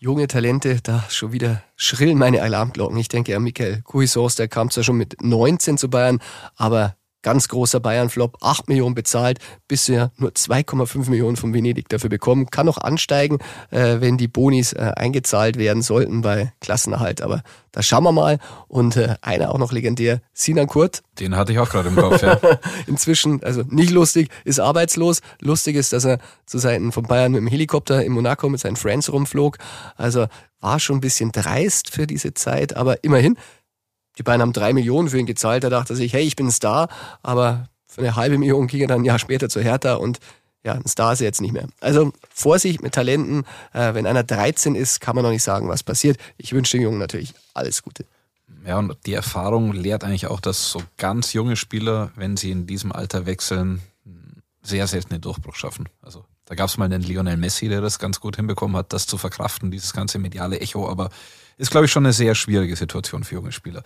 junge 0.03 0.27
Talente, 0.27 0.81
da 0.83 1.05
schon 1.09 1.31
wieder 1.31 1.63
schrillen 1.77 2.17
meine 2.17 2.41
Alarmglocken. 2.41 2.97
Ich 2.97 3.07
denke 3.07 3.37
an 3.37 3.43
Michael 3.43 3.81
Cuisors, 3.83 4.35
der 4.35 4.49
kam 4.49 4.69
zwar 4.69 4.83
schon 4.83 4.97
mit 4.97 5.21
19 5.21 5.77
zu 5.77 5.89
Bayern, 5.89 6.19
aber 6.57 6.97
ganz 7.23 7.47
großer 7.47 7.79
Bayern-Flop, 7.79 8.37
8 8.41 8.69
Millionen 8.69 8.93
bezahlt, 8.93 9.39
bisher 9.67 10.11
nur 10.17 10.31
2,5 10.31 11.09
Millionen 11.09 11.35
von 11.35 11.53
Venedig 11.53 11.89
dafür 11.89 12.09
bekommen. 12.09 12.51
Kann 12.51 12.67
noch 12.67 12.77
ansteigen, 12.77 13.39
äh, 13.71 13.99
wenn 13.99 14.17
die 14.17 14.27
Bonis 14.27 14.73
äh, 14.73 14.91
eingezahlt 14.95 15.57
werden 15.57 15.81
sollten 15.81 16.21
bei 16.21 16.53
Klassenerhalt. 16.61 17.21
Aber 17.21 17.41
da 17.71 17.81
schauen 17.81 18.03
wir 18.03 18.11
mal. 18.11 18.37
Und 18.67 18.97
äh, 18.97 19.15
einer 19.21 19.51
auch 19.51 19.57
noch 19.57 19.71
legendär, 19.71 20.21
Sinan 20.33 20.67
Kurt. 20.67 21.01
Den 21.19 21.35
hatte 21.35 21.53
ich 21.53 21.59
auch 21.59 21.69
gerade 21.69 21.89
im 21.89 21.95
Kopf, 21.95 22.21
ja. 22.21 22.39
Inzwischen, 22.87 23.41
also 23.43 23.63
nicht 23.69 23.91
lustig, 23.91 24.29
ist 24.43 24.59
arbeitslos. 24.59 25.21
Lustig 25.39 25.75
ist, 25.75 25.93
dass 25.93 26.05
er 26.05 26.19
zu 26.45 26.59
Seiten 26.59 26.91
von 26.91 27.03
Bayern 27.03 27.31
mit 27.31 27.41
dem 27.41 27.47
Helikopter 27.47 28.03
in 28.03 28.11
Monaco 28.11 28.49
mit 28.49 28.59
seinen 28.59 28.75
Friends 28.75 29.11
rumflog. 29.11 29.57
Also 29.95 30.27
war 30.59 30.79
schon 30.79 30.97
ein 30.97 31.01
bisschen 31.01 31.31
dreist 31.31 31.89
für 31.89 32.07
diese 32.07 32.33
Zeit, 32.33 32.75
aber 32.75 33.03
immerhin 33.03 33.37
die 34.17 34.23
beiden 34.23 34.41
haben 34.41 34.53
drei 34.53 34.73
Millionen 34.73 35.09
für 35.09 35.19
ihn 35.19 35.25
gezahlt. 35.25 35.63
Da 35.63 35.69
dachte 35.69 35.95
sich, 35.95 36.13
hey, 36.13 36.23
ich 36.23 36.35
bin 36.35 36.47
ein 36.47 36.51
Star, 36.51 36.89
aber 37.21 37.67
für 37.87 38.01
eine 38.01 38.15
halbe 38.15 38.37
Million 38.37 38.67
ging 38.67 38.81
er 38.81 38.87
dann 38.87 39.01
ein 39.01 39.05
Jahr 39.05 39.19
später 39.19 39.49
zu 39.49 39.61
Hertha 39.61 39.95
und 39.95 40.19
ja, 40.63 40.73
ein 40.73 40.87
Star 40.87 41.13
ist 41.13 41.19
er 41.19 41.25
jetzt 41.25 41.41
nicht 41.41 41.51
mehr. 41.51 41.67
Also 41.81 42.13
Vorsicht 42.33 42.81
mit 42.81 42.93
Talenten. 42.93 43.43
Äh, 43.73 43.93
wenn 43.95 44.07
einer 44.07 44.23
13 44.23 44.75
ist, 44.75 45.01
kann 45.01 45.15
man 45.15 45.23
noch 45.23 45.31
nicht 45.31 45.43
sagen, 45.43 45.67
was 45.67 45.83
passiert. 45.83 46.17
Ich 46.37 46.53
wünsche 46.53 46.77
dem 46.77 46.83
Jungen 46.83 46.99
natürlich 46.99 47.33
alles 47.53 47.83
Gute. 47.83 48.05
Ja, 48.65 48.79
und 48.79 48.95
die 49.05 49.13
Erfahrung 49.13 49.73
lehrt 49.73 50.05
eigentlich 50.05 50.27
auch, 50.27 50.39
dass 50.39 50.71
so 50.71 50.81
ganz 50.97 51.33
junge 51.33 51.57
Spieler, 51.57 52.11
wenn 52.15 52.37
sie 52.37 52.51
in 52.51 52.65
diesem 52.65 52.93
Alter 52.93 53.25
wechseln, 53.25 53.81
sehr 54.63 54.87
selten 54.87 55.09
den 55.09 55.21
Durchbruch 55.21 55.55
schaffen. 55.55 55.89
Also 56.01 56.23
da 56.53 56.55
gab 56.55 56.69
es 56.69 56.77
mal 56.77 56.85
einen 56.85 57.01
Lionel 57.01 57.35
Messi, 57.35 57.67
der 57.67 57.81
das 57.81 57.97
ganz 57.97 58.19
gut 58.19 58.35
hinbekommen 58.35 58.77
hat, 58.77 58.93
das 58.93 59.07
zu 59.07 59.17
verkraften, 59.17 59.71
dieses 59.71 59.91
ganze 59.91 60.19
mediale 60.19 60.59
Echo, 60.59 60.87
aber 60.87 61.09
ist, 61.57 61.71
glaube 61.71 61.87
ich, 61.87 61.91
schon 61.91 62.05
eine 62.05 62.13
sehr 62.13 62.35
schwierige 62.35 62.75
Situation 62.75 63.23
für 63.23 63.33
junge 63.33 63.51
Spieler. 63.51 63.81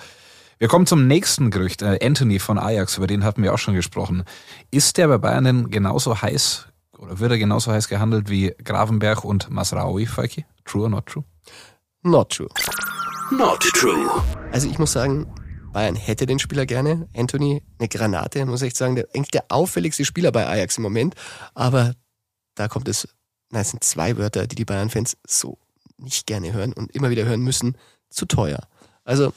Wir 0.57 0.67
kommen 0.67 0.85
zum 0.85 1.07
nächsten 1.07 1.49
Gerücht. 1.49 1.81
Äh, 1.81 1.97
Anthony 2.03 2.39
von 2.39 2.59
Ajax, 2.59 2.97
über 2.97 3.07
den 3.07 3.23
hatten 3.23 3.41
wir 3.41 3.53
auch 3.53 3.57
schon 3.57 3.73
gesprochen. 3.73 4.25
Ist 4.69 4.97
der 4.97 5.07
bei 5.07 5.17
Bayern 5.17 5.45
denn 5.45 5.69
genauso 5.69 6.21
heiß 6.21 6.67
oder 6.97 7.19
wird 7.19 7.31
er 7.31 7.37
genauso 7.37 7.71
heiß 7.71 7.87
gehandelt 7.87 8.29
wie 8.29 8.53
Gravenberg 8.61 9.23
und 9.23 9.49
Masraoui, 9.49 10.05
Falki? 10.05 10.45
True 10.65 10.83
or 10.83 10.89
not 10.89 11.05
true? 11.05 11.23
Not 12.01 12.31
true. 12.31 12.49
Not 13.31 13.61
true. 13.61 14.09
Also 14.51 14.67
ich 14.67 14.77
muss 14.77 14.91
sagen, 14.91 15.25
Bayern 15.71 15.95
hätte 15.95 16.25
den 16.25 16.39
Spieler 16.39 16.65
gerne. 16.65 17.07
Anthony, 17.15 17.63
eine 17.79 17.87
Granate, 17.87 18.45
muss 18.45 18.61
ich 18.61 18.67
echt 18.67 18.77
sagen, 18.77 18.97
der, 18.97 19.07
eigentlich 19.15 19.31
der 19.31 19.45
auffälligste 19.47 20.03
Spieler 20.03 20.33
bei 20.33 20.45
Ajax 20.45 20.75
im 20.75 20.83
Moment. 20.83 21.15
Aber 21.53 21.93
da 22.57 22.67
kommt 22.67 22.87
es, 22.87 23.07
na, 23.51 23.61
es 23.61 23.69
sind 23.69 23.83
zwei 23.83 24.17
Wörter, 24.17 24.47
die 24.47 24.55
die 24.55 24.65
Bayern-Fans 24.65 25.17
so 25.25 25.57
nicht 25.97 26.27
gerne 26.27 26.53
hören 26.53 26.73
und 26.73 26.93
immer 26.93 27.09
wieder 27.09 27.25
hören 27.25 27.41
müssen, 27.41 27.77
zu 28.09 28.25
teuer. 28.25 28.67
Also 29.03 29.33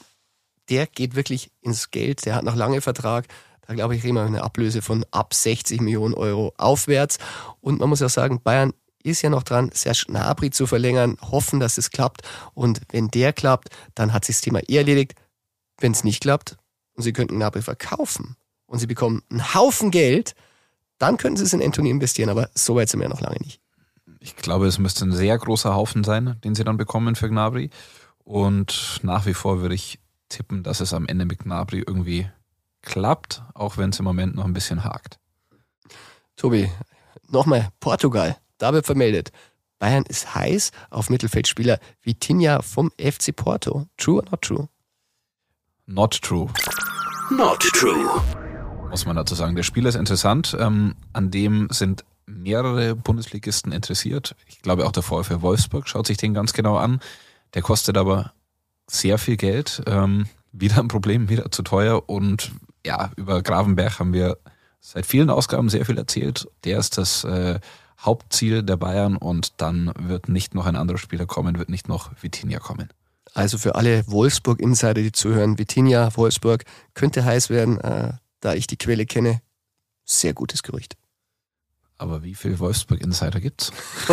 der 0.69 0.87
geht 0.87 1.15
wirklich 1.15 1.51
ins 1.61 1.91
Geld, 1.91 2.25
der 2.25 2.35
hat 2.35 2.43
noch 2.43 2.55
lange 2.55 2.81
Vertrag. 2.81 3.27
Da 3.67 3.73
glaube 3.73 3.95
ich, 3.95 4.03
reden 4.03 4.15
wir 4.15 4.23
eine 4.23 4.43
Ablöse 4.43 4.81
von 4.81 5.05
ab 5.11 5.33
60 5.33 5.81
Millionen 5.81 6.13
Euro 6.13 6.53
aufwärts. 6.57 7.19
Und 7.61 7.79
man 7.79 7.89
muss 7.89 7.99
ja 7.99 8.09
sagen, 8.09 8.41
Bayern 8.41 8.73
ist 9.03 9.21
ja 9.21 9.29
noch 9.29 9.43
dran, 9.43 9.71
Serge 9.73 10.05
Gnabry 10.07 10.51
zu 10.51 10.67
verlängern, 10.67 11.17
hoffen, 11.21 11.59
dass 11.59 11.77
es 11.77 11.91
klappt. 11.91 12.21
Und 12.53 12.81
wenn 12.89 13.09
der 13.09 13.33
klappt, 13.33 13.69
dann 13.95 14.13
hat 14.13 14.25
sich 14.25 14.35
das 14.35 14.41
Thema 14.41 14.59
eh 14.67 14.77
erledigt. 14.77 15.13
Wenn 15.79 15.93
es 15.93 16.03
nicht 16.03 16.21
klappt 16.21 16.57
und 16.93 17.03
sie 17.03 17.13
könnten 17.13 17.35
Gnabry 17.35 17.61
verkaufen 17.61 18.35
und 18.65 18.79
sie 18.79 18.87
bekommen 18.87 19.23
einen 19.29 19.53
Haufen 19.53 19.91
Geld, 19.91 20.35
dann 21.01 21.17
könnten 21.17 21.37
sie 21.37 21.43
es 21.43 21.53
in 21.53 21.63
Anthony 21.63 21.89
investieren. 21.89 22.29
Aber 22.29 22.49
so 22.53 22.75
weit 22.75 22.89
sind 22.89 22.99
wir 22.99 23.09
noch 23.09 23.21
lange 23.21 23.37
nicht. 23.39 23.59
Ich 24.19 24.35
glaube, 24.35 24.67
es 24.67 24.77
müsste 24.77 25.05
ein 25.05 25.11
sehr 25.11 25.37
großer 25.37 25.73
Haufen 25.73 26.03
sein, 26.03 26.39
den 26.43 26.53
sie 26.53 26.63
dann 26.63 26.77
bekommen 26.77 27.15
für 27.15 27.27
Gnabry. 27.27 27.71
Und 28.19 28.99
nach 29.01 29.25
wie 29.25 29.33
vor 29.33 29.61
würde 29.61 29.73
ich 29.73 29.99
tippen, 30.29 30.61
dass 30.61 30.79
es 30.79 30.93
am 30.93 31.07
Ende 31.07 31.25
mit 31.25 31.39
Gnabry 31.39 31.83
irgendwie 31.85 32.29
klappt, 32.83 33.41
auch 33.55 33.77
wenn 33.77 33.89
es 33.89 33.99
im 33.99 34.05
Moment 34.05 34.35
noch 34.35 34.45
ein 34.45 34.53
bisschen 34.53 34.83
hakt. 34.83 35.19
Tobi, 36.35 36.69
nochmal 37.27 37.69
Portugal. 37.79 38.37
Da 38.59 38.73
wird 38.73 38.85
vermeldet. 38.85 39.31
Bayern 39.79 40.03
ist 40.07 40.35
heiß 40.35 40.71
auf 40.91 41.09
Mittelfeldspieler 41.09 41.79
Vitinha 42.03 42.61
vom 42.61 42.91
FC 42.99 43.35
Porto. 43.35 43.87
True 43.97 44.17
or 44.17 44.25
not 44.29 44.41
true? 44.43 44.69
Not 45.87 46.21
true. 46.21 46.47
Not 47.31 47.59
true. 47.59 48.21
Muss 48.91 49.05
man 49.05 49.15
dazu 49.15 49.35
sagen. 49.35 49.55
Der 49.55 49.63
Spieler 49.63 49.87
ist 49.87 49.95
interessant. 49.95 50.55
Ähm, 50.59 50.95
an 51.13 51.31
dem 51.31 51.69
sind 51.71 52.03
mehrere 52.25 52.93
Bundesligisten 52.93 53.71
interessiert. 53.71 54.35
Ich 54.47 54.61
glaube 54.61 54.85
auch 54.85 54.91
der 54.91 55.01
VfL 55.01 55.41
Wolfsburg 55.41 55.87
schaut 55.87 56.07
sich 56.07 56.17
den 56.17 56.33
ganz 56.33 56.51
genau 56.51 56.75
an. 56.75 56.99
Der 57.53 57.61
kostet 57.61 57.97
aber 57.97 58.33
sehr 58.87 59.17
viel 59.17 59.37
Geld. 59.37 59.81
Ähm, 59.87 60.27
wieder 60.51 60.79
ein 60.79 60.89
Problem, 60.89 61.29
wieder 61.29 61.49
zu 61.51 61.63
teuer. 61.63 62.09
Und 62.09 62.51
ja, 62.85 63.11
über 63.15 63.41
Gravenberg 63.41 63.97
haben 63.99 64.11
wir 64.11 64.37
seit 64.81 65.05
vielen 65.05 65.29
Ausgaben 65.29 65.69
sehr 65.69 65.85
viel 65.85 65.97
erzählt. 65.97 66.49
Der 66.65 66.77
ist 66.77 66.97
das 66.97 67.23
äh, 67.23 67.61
Hauptziel 67.97 68.61
der 68.61 68.75
Bayern 68.75 69.15
und 69.15 69.53
dann 69.61 69.93
wird 69.97 70.27
nicht 70.27 70.53
noch 70.53 70.65
ein 70.65 70.75
anderer 70.75 70.97
Spieler 70.97 71.25
kommen, 71.25 71.57
wird 71.57 71.69
nicht 71.69 71.87
noch 71.87 72.11
Vitinha 72.21 72.59
kommen. 72.59 72.89
Also 73.33 73.57
für 73.57 73.75
alle 73.75 74.05
Wolfsburg-Insider, 74.07 75.01
die 75.01 75.13
zuhören, 75.13 75.57
Vitinha, 75.57 76.09
Wolfsburg, 76.17 76.65
könnte 76.93 77.23
heiß 77.23 77.49
werden, 77.49 77.79
äh, 77.79 78.13
da 78.41 78.53
ich 78.53 78.67
die 78.67 78.77
Quelle 78.77 79.05
kenne. 79.05 79.41
Sehr 80.03 80.33
gutes 80.33 80.63
Gerücht. 80.63 80.97
Aber 81.97 82.23
wie 82.23 82.35
viel 82.35 82.59
Wolfsburg-Insider 82.59 83.39
gibt's? 83.39 83.71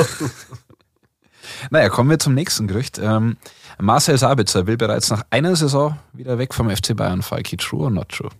naja, 1.70 1.88
kommen 1.88 2.10
wir 2.10 2.18
zum 2.18 2.34
nächsten 2.34 2.68
Gerücht. 2.68 2.98
Ähm, 2.98 3.38
Marcel 3.78 4.18
Sabitzer 4.18 4.66
will 4.66 4.76
bereits 4.76 5.10
nach 5.10 5.24
einer 5.30 5.56
Saison 5.56 5.98
wieder 6.12 6.38
weg 6.38 6.54
vom 6.54 6.70
FC 6.70 6.94
Bayern. 6.94 7.22
Falki, 7.22 7.56
true 7.56 7.84
or 7.84 7.90
not 7.90 8.10
true? 8.10 8.30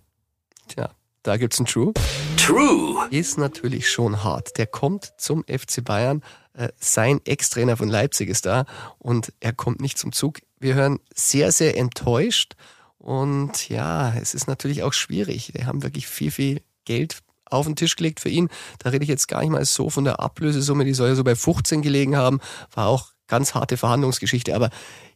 Tja, 0.67 0.91
da 1.23 1.37
gibt's 1.37 1.59
ein 1.59 1.65
True. 1.65 1.93
True. 2.37 3.07
Ist 3.09 3.37
natürlich 3.37 3.89
schon 3.89 4.23
hart. 4.23 4.57
Der 4.57 4.67
kommt 4.67 5.13
zum 5.17 5.43
FC 5.43 5.83
Bayern. 5.83 6.21
Äh, 6.53 6.69
sein 6.79 7.19
Ex-Trainer 7.25 7.75
von 7.75 7.89
Leipzig 7.89 8.29
ist 8.29 8.45
da 8.45 8.65
und 8.97 9.33
er 9.39 9.53
kommt 9.53 9.81
nicht 9.81 9.97
zum 9.97 10.11
Zug. 10.11 10.39
Wir 10.59 10.75
hören 10.75 10.99
sehr, 11.13 11.51
sehr 11.51 11.77
enttäuscht. 11.77 12.55
Und 12.99 13.69
ja, 13.69 14.13
es 14.15 14.33
ist 14.33 14.47
natürlich 14.47 14.83
auch 14.83 14.93
schwierig. 14.93 15.53
Wir 15.53 15.65
haben 15.65 15.83
wirklich 15.83 16.07
viel, 16.07 16.31
viel 16.31 16.61
Geld 16.85 17.19
auf 17.45 17.65
den 17.65 17.75
Tisch 17.75 17.95
gelegt 17.95 18.19
für 18.19 18.29
ihn. 18.29 18.49
Da 18.79 18.89
rede 18.89 19.03
ich 19.03 19.09
jetzt 19.09 19.27
gar 19.27 19.39
nicht 19.41 19.49
mal 19.49 19.65
so 19.65 19.89
von 19.89 20.03
der 20.03 20.19
Ablösesumme, 20.19 20.85
die 20.85 20.93
soll 20.93 21.09
ja 21.09 21.15
so 21.15 21.23
bei 21.23 21.35
15 21.35 21.81
gelegen 21.81 22.15
haben. 22.15 22.39
War 22.73 22.87
auch 22.87 23.11
ganz 23.27 23.55
harte 23.55 23.77
Verhandlungsgeschichte. 23.77 24.53
Aber 24.53 24.69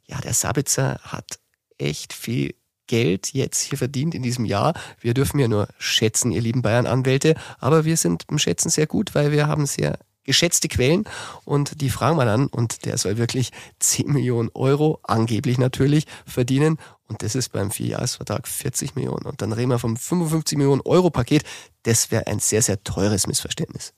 ja, 0.05 0.19
der 0.21 0.33
Sabitzer 0.33 0.99
hat 1.03 1.39
echt 1.77 2.13
viel 2.13 2.55
Geld 2.87 3.33
jetzt 3.33 3.61
hier 3.61 3.77
verdient 3.77 4.15
in 4.15 4.23
diesem 4.23 4.45
Jahr. 4.45 4.73
Wir 4.99 5.13
dürfen 5.13 5.39
ja 5.39 5.47
nur 5.47 5.67
schätzen, 5.77 6.31
ihr 6.31 6.41
lieben 6.41 6.61
Bayern-Anwälte, 6.61 7.35
aber 7.59 7.85
wir 7.85 7.97
sind 7.97 8.25
im 8.29 8.37
Schätzen 8.37 8.69
sehr 8.69 8.87
gut, 8.87 9.15
weil 9.15 9.31
wir 9.31 9.47
haben 9.47 9.65
sehr 9.65 9.97
geschätzte 10.25 10.67
Quellen 10.67 11.05
und 11.43 11.81
die 11.81 11.89
fragen 11.89 12.17
wir 12.17 12.25
dann 12.25 12.47
und 12.47 12.85
der 12.85 12.97
soll 12.97 13.17
wirklich 13.17 13.51
10 13.79 14.11
Millionen 14.11 14.49
Euro, 14.53 14.99
angeblich 15.03 15.57
natürlich, 15.57 16.05
verdienen 16.25 16.77
und 17.07 17.21
das 17.21 17.35
ist 17.35 17.49
beim 17.49 17.71
Vierjahresvertrag 17.71 18.47
40 18.47 18.95
Millionen 18.95 19.25
und 19.25 19.41
dann 19.41 19.53
reden 19.53 19.69
wir 19.69 19.79
vom 19.79 19.97
55 19.97 20.57
Millionen 20.57 20.81
Euro 20.81 21.09
Paket. 21.09 21.43
Das 21.83 22.11
wäre 22.11 22.27
ein 22.27 22.39
sehr, 22.39 22.61
sehr 22.61 22.83
teures 22.83 23.27
Missverständnis 23.27 23.93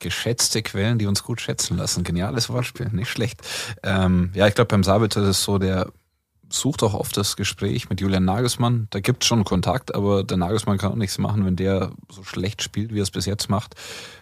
geschätzte 0.00 0.62
Quellen, 0.62 0.98
die 0.98 1.06
uns 1.06 1.22
gut 1.22 1.40
schätzen 1.40 1.76
lassen. 1.76 2.04
Geniales 2.04 2.50
Wortspiel, 2.50 2.88
nicht 2.90 3.08
schlecht. 3.08 3.40
Ähm, 3.82 4.32
ja, 4.34 4.46
ich 4.46 4.54
glaube, 4.54 4.68
beim 4.68 4.84
Sabitzer 4.84 5.22
ist 5.22 5.28
es 5.28 5.44
so, 5.44 5.58
der 5.58 5.92
sucht 6.50 6.82
auch 6.82 6.94
oft 6.94 7.16
das 7.16 7.36
Gespräch 7.36 7.88
mit 7.90 8.00
Julian 8.00 8.24
Nagelsmann. 8.24 8.86
Da 8.90 9.00
gibt 9.00 9.22
es 9.22 9.28
schon 9.28 9.44
Kontakt, 9.44 9.94
aber 9.94 10.24
der 10.24 10.36
Nagelsmann 10.36 10.78
kann 10.78 10.92
auch 10.92 10.96
nichts 10.96 11.18
machen, 11.18 11.44
wenn 11.44 11.56
der 11.56 11.92
so 12.10 12.22
schlecht 12.22 12.62
spielt, 12.62 12.92
wie 12.92 13.00
er 13.00 13.02
es 13.02 13.10
bis 13.10 13.26
jetzt 13.26 13.48
macht. 13.48 13.74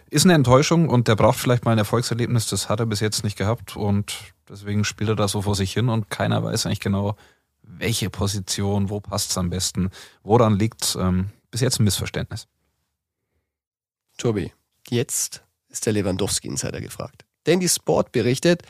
Ist 0.09 0.25
eine 0.25 0.33
Enttäuschung 0.33 0.89
und 0.89 1.07
der 1.07 1.15
braucht 1.15 1.39
vielleicht 1.39 1.65
mal 1.65 1.71
ein 1.71 1.77
Erfolgserlebnis. 1.77 2.47
Das 2.47 2.69
hat 2.69 2.79
er 2.79 2.85
bis 2.85 2.99
jetzt 2.99 3.23
nicht 3.23 3.37
gehabt 3.37 3.75
und 3.75 4.15
deswegen 4.49 4.83
spielt 4.83 5.09
er 5.09 5.15
da 5.15 5.27
so 5.27 5.41
vor 5.41 5.55
sich 5.55 5.73
hin 5.73 5.89
und 5.89 6.09
keiner 6.09 6.43
weiß 6.43 6.65
eigentlich 6.65 6.79
genau, 6.79 7.15
welche 7.63 8.09
Position, 8.09 8.89
wo 8.89 8.99
passt 8.99 9.31
es 9.31 9.37
am 9.37 9.49
besten, 9.49 9.89
woran 10.21 10.59
liegt 10.59 10.95
ähm, 10.99 11.29
bis 11.49 11.61
jetzt 11.61 11.79
ein 11.79 11.83
Missverständnis. 11.85 12.47
Tobi, 14.17 14.53
jetzt 14.87 15.43
ist 15.69 15.85
der 15.85 15.93
Lewandowski-Insider 15.93 16.81
gefragt. 16.81 17.25
Denn 17.45 17.59
die 17.59 17.69
Sport 17.69 18.11
berichtet, 18.11 18.63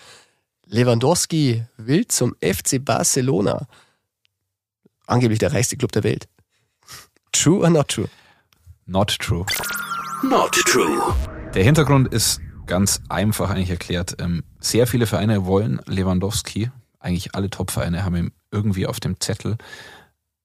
Lewandowski 0.65 1.65
will 1.77 2.07
zum 2.07 2.35
FC 2.41 2.83
Barcelona. 2.83 3.67
Angeblich 5.05 5.39
der 5.39 5.53
reichste 5.53 5.75
Club 5.77 5.91
der 5.91 6.03
Welt. 6.03 6.27
True 7.31 7.59
or 7.59 7.69
not 7.69 7.89
true? 7.89 8.09
Not 8.85 9.17
true. 9.19 9.45
Not 10.23 10.53
true. 10.53 11.13
Der 11.53 11.63
Hintergrund 11.63 12.13
ist 12.13 12.41
ganz 12.65 13.01
einfach 13.09 13.49
eigentlich 13.49 13.69
erklärt. 13.69 14.15
Ähm, 14.19 14.43
sehr 14.59 14.87
viele 14.87 15.05
Vereine 15.05 15.45
wollen 15.45 15.81
Lewandowski. 15.85 16.71
Eigentlich 16.99 17.35
alle 17.35 17.49
Top-Vereine 17.49 18.05
haben 18.05 18.15
ihn 18.15 18.31
irgendwie 18.53 18.87
auf 18.87 18.99
dem 18.99 19.19
Zettel. 19.19 19.57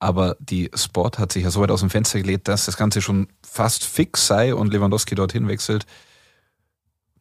Aber 0.00 0.36
die 0.40 0.70
Sport 0.74 1.18
hat 1.18 1.32
sich 1.32 1.44
ja 1.44 1.50
so 1.50 1.60
weit 1.60 1.70
aus 1.70 1.80
dem 1.80 1.90
Fenster 1.90 2.20
gelegt, 2.20 2.48
dass 2.48 2.66
das 2.66 2.76
Ganze 2.76 3.02
schon 3.02 3.28
fast 3.42 3.84
fix 3.84 4.26
sei 4.26 4.54
und 4.54 4.72
Lewandowski 4.72 5.14
dorthin 5.14 5.48
wechselt. 5.48 5.86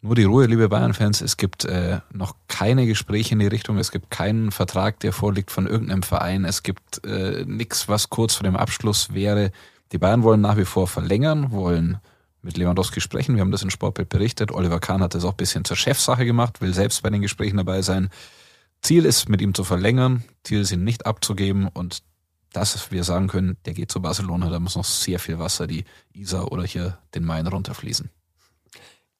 Nur 0.01 0.13
die 0.13 0.25
Ruhe, 0.25 0.45
liebe 0.45 0.69
Bayern-Fans, 0.69 1.21
es 1.21 1.37
gibt 1.37 1.65
äh, 1.65 1.99
noch 2.13 2.35
keine 2.47 2.85
Gespräche 2.85 3.33
in 3.33 3.39
die 3.39 3.47
Richtung, 3.47 3.79
es 3.79 3.91
gibt 3.91 4.11
keinen 4.11 4.51
Vertrag, 4.51 4.99
der 4.99 5.11
vorliegt 5.11 5.49
von 5.49 5.65
irgendeinem 5.65 6.03
Verein, 6.03 6.45
es 6.45 6.61
gibt 6.61 7.03
äh, 7.03 7.43
nichts, 7.47 7.89
was 7.89 8.11
kurz 8.11 8.35
vor 8.35 8.43
dem 8.43 8.55
Abschluss 8.55 9.13
wäre. 9.13 9.51
Die 9.91 9.97
Bayern 9.97 10.21
wollen 10.21 10.41
nach 10.41 10.57
wie 10.57 10.65
vor 10.65 10.87
verlängern, 10.87 11.51
wollen 11.51 11.97
mit 12.43 12.57
Lewandowski 12.57 13.01
sprechen. 13.01 13.35
Wir 13.35 13.41
haben 13.41 13.51
das 13.51 13.63
in 13.63 13.71
Sportbild 13.71 14.09
berichtet. 14.09 14.51
Oliver 14.51 14.79
Kahn 14.79 15.01
hat 15.01 15.15
das 15.15 15.25
auch 15.25 15.31
ein 15.31 15.37
bisschen 15.37 15.65
zur 15.65 15.77
Chefsache 15.77 16.25
gemacht, 16.25 16.61
will 16.61 16.73
selbst 16.73 17.01
bei 17.01 17.09
den 17.09 17.21
Gesprächen 17.21 17.57
dabei 17.57 17.81
sein. 17.81 18.09
Ziel 18.81 19.05
ist, 19.05 19.29
mit 19.29 19.41
ihm 19.41 19.53
zu 19.53 19.63
verlängern, 19.63 20.23
Ziel 20.43 20.61
ist, 20.61 20.71
ihn 20.71 20.83
nicht 20.83 21.05
abzugeben 21.05 21.67
und 21.67 22.03
das, 22.53 22.91
wir 22.91 23.03
sagen 23.03 23.27
können, 23.27 23.57
der 23.65 23.73
geht 23.73 23.91
zu 23.91 24.01
Barcelona, 24.01 24.49
da 24.49 24.59
muss 24.59 24.75
noch 24.75 24.85
sehr 24.85 25.19
viel 25.19 25.39
Wasser 25.39 25.67
die 25.67 25.83
Isar 26.13 26.51
oder 26.51 26.63
hier 26.63 26.97
den 27.13 27.25
Main 27.25 27.45
runterfließen. 27.47 28.09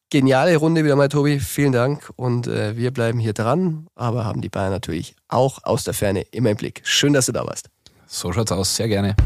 Geniale 0.09 0.55
Runde 0.55 0.85
wieder 0.85 0.95
mal, 0.95 1.09
Tobi. 1.09 1.37
Vielen 1.37 1.73
Dank. 1.73 2.13
Und 2.15 2.47
äh, 2.47 2.77
wir 2.77 2.91
bleiben 2.91 3.19
hier 3.19 3.33
dran, 3.33 3.87
aber 3.93 4.23
haben 4.23 4.41
die 4.41 4.47
Bayern 4.47 4.71
natürlich 4.71 5.15
auch 5.27 5.59
aus 5.63 5.83
der 5.83 5.93
Ferne 5.93 6.21
immer 6.31 6.51
im 6.51 6.55
Blick. 6.55 6.79
Schön, 6.85 7.11
dass 7.11 7.25
du 7.25 7.33
da 7.33 7.45
warst. 7.45 7.69
So 8.05 8.31
schaut's 8.31 8.53
aus. 8.53 8.73
Sehr 8.73 8.87
gerne. 8.87 9.17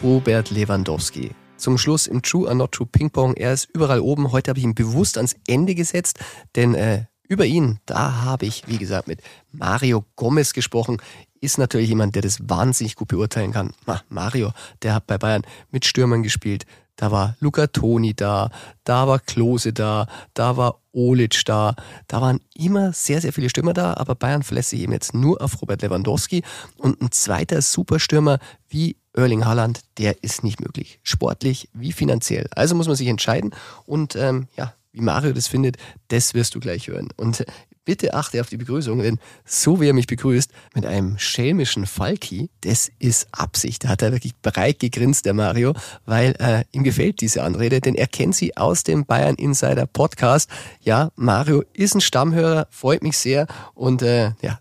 Robert 0.00 0.50
Lewandowski. 0.50 1.32
Zum 1.62 1.78
Schluss 1.78 2.08
im 2.08 2.22
True 2.22 2.48
or 2.48 2.54
Not 2.56 2.72
True 2.72 2.88
Ping 2.90 3.10
Pong. 3.10 3.34
Er 3.34 3.52
ist 3.52 3.68
überall 3.72 4.00
oben. 4.00 4.32
Heute 4.32 4.50
habe 4.50 4.58
ich 4.58 4.64
ihn 4.64 4.74
bewusst 4.74 5.16
ans 5.16 5.36
Ende 5.46 5.76
gesetzt, 5.76 6.18
denn 6.56 6.74
äh, 6.74 7.04
über 7.28 7.46
ihn, 7.46 7.78
da 7.86 8.22
habe 8.22 8.46
ich, 8.46 8.66
wie 8.66 8.78
gesagt, 8.78 9.06
mit 9.06 9.22
Mario 9.52 10.04
Gomez 10.16 10.54
gesprochen 10.54 11.00
ist 11.40 11.58
natürlich 11.58 11.88
jemand, 11.88 12.14
der 12.14 12.22
das 12.22 12.38
wahnsinnig 12.48 12.96
gut 12.96 13.08
beurteilen 13.08 13.52
kann. 13.52 13.74
Mario, 14.08 14.52
der 14.82 14.94
hat 14.94 15.06
bei 15.06 15.18
Bayern 15.18 15.42
mit 15.70 15.84
Stürmern 15.84 16.22
gespielt. 16.22 16.66
Da 16.96 17.10
war 17.10 17.36
Luca 17.40 17.66
Toni 17.66 18.14
da, 18.14 18.50
da 18.84 19.08
war 19.08 19.18
Klose 19.18 19.72
da, 19.72 20.06
da 20.34 20.56
war 20.56 20.80
Olic 20.92 21.44
da. 21.46 21.74
Da 22.06 22.20
waren 22.20 22.40
immer 22.54 22.92
sehr, 22.92 23.20
sehr 23.20 23.32
viele 23.32 23.48
Stürmer 23.48 23.72
da, 23.72 23.94
aber 23.94 24.14
Bayern 24.14 24.42
verlässt 24.42 24.70
sich 24.70 24.80
eben 24.80 24.92
jetzt 24.92 25.14
nur 25.14 25.40
auf 25.40 25.60
Robert 25.62 25.82
Lewandowski. 25.82 26.42
Und 26.76 27.00
ein 27.00 27.10
zweiter 27.10 27.62
Superstürmer 27.62 28.38
wie 28.68 28.96
Erling 29.14 29.44
Haaland, 29.44 29.80
der 29.98 30.22
ist 30.22 30.44
nicht 30.44 30.60
möglich. 30.60 31.00
Sportlich 31.02 31.68
wie 31.72 31.92
finanziell. 31.92 32.46
Also 32.54 32.74
muss 32.74 32.86
man 32.86 32.96
sich 32.96 33.08
entscheiden. 33.08 33.54
Und 33.84 34.16
ähm, 34.16 34.48
ja, 34.56 34.74
wie 34.92 35.00
Mario 35.00 35.32
das 35.32 35.48
findet, 35.48 35.76
das 36.08 36.34
wirst 36.34 36.54
du 36.54 36.60
gleich 36.60 36.88
hören. 36.88 37.08
Und 37.16 37.44
bitte 37.84 38.14
achte 38.14 38.40
auf 38.40 38.48
die 38.48 38.56
Begrüßung, 38.56 39.00
denn 39.00 39.18
so 39.44 39.80
wie 39.80 39.88
er 39.88 39.94
mich 39.94 40.06
begrüßt, 40.06 40.50
mit 40.74 40.86
einem 40.86 41.18
schelmischen 41.18 41.86
Falki, 41.86 42.50
das 42.60 42.90
ist 42.98 43.28
Absicht. 43.32 43.84
Da 43.84 43.88
hat 43.88 44.02
er 44.02 44.12
wirklich 44.12 44.34
breit 44.40 44.78
gegrinst, 44.78 45.26
der 45.26 45.34
Mario, 45.34 45.74
weil 46.06 46.34
äh, 46.38 46.64
ihm 46.72 46.84
gefällt 46.84 47.20
diese 47.20 47.42
Anrede, 47.42 47.80
denn 47.80 47.94
er 47.94 48.06
kennt 48.06 48.34
sie 48.36 48.56
aus 48.56 48.84
dem 48.84 49.04
Bayern 49.04 49.34
Insider 49.34 49.86
Podcast. 49.86 50.48
Ja, 50.80 51.10
Mario 51.16 51.64
ist 51.72 51.94
ein 51.94 52.00
Stammhörer, 52.00 52.66
freut 52.70 53.02
mich 53.02 53.18
sehr 53.18 53.46
und 53.74 54.02
äh, 54.02 54.32
ja, 54.42 54.60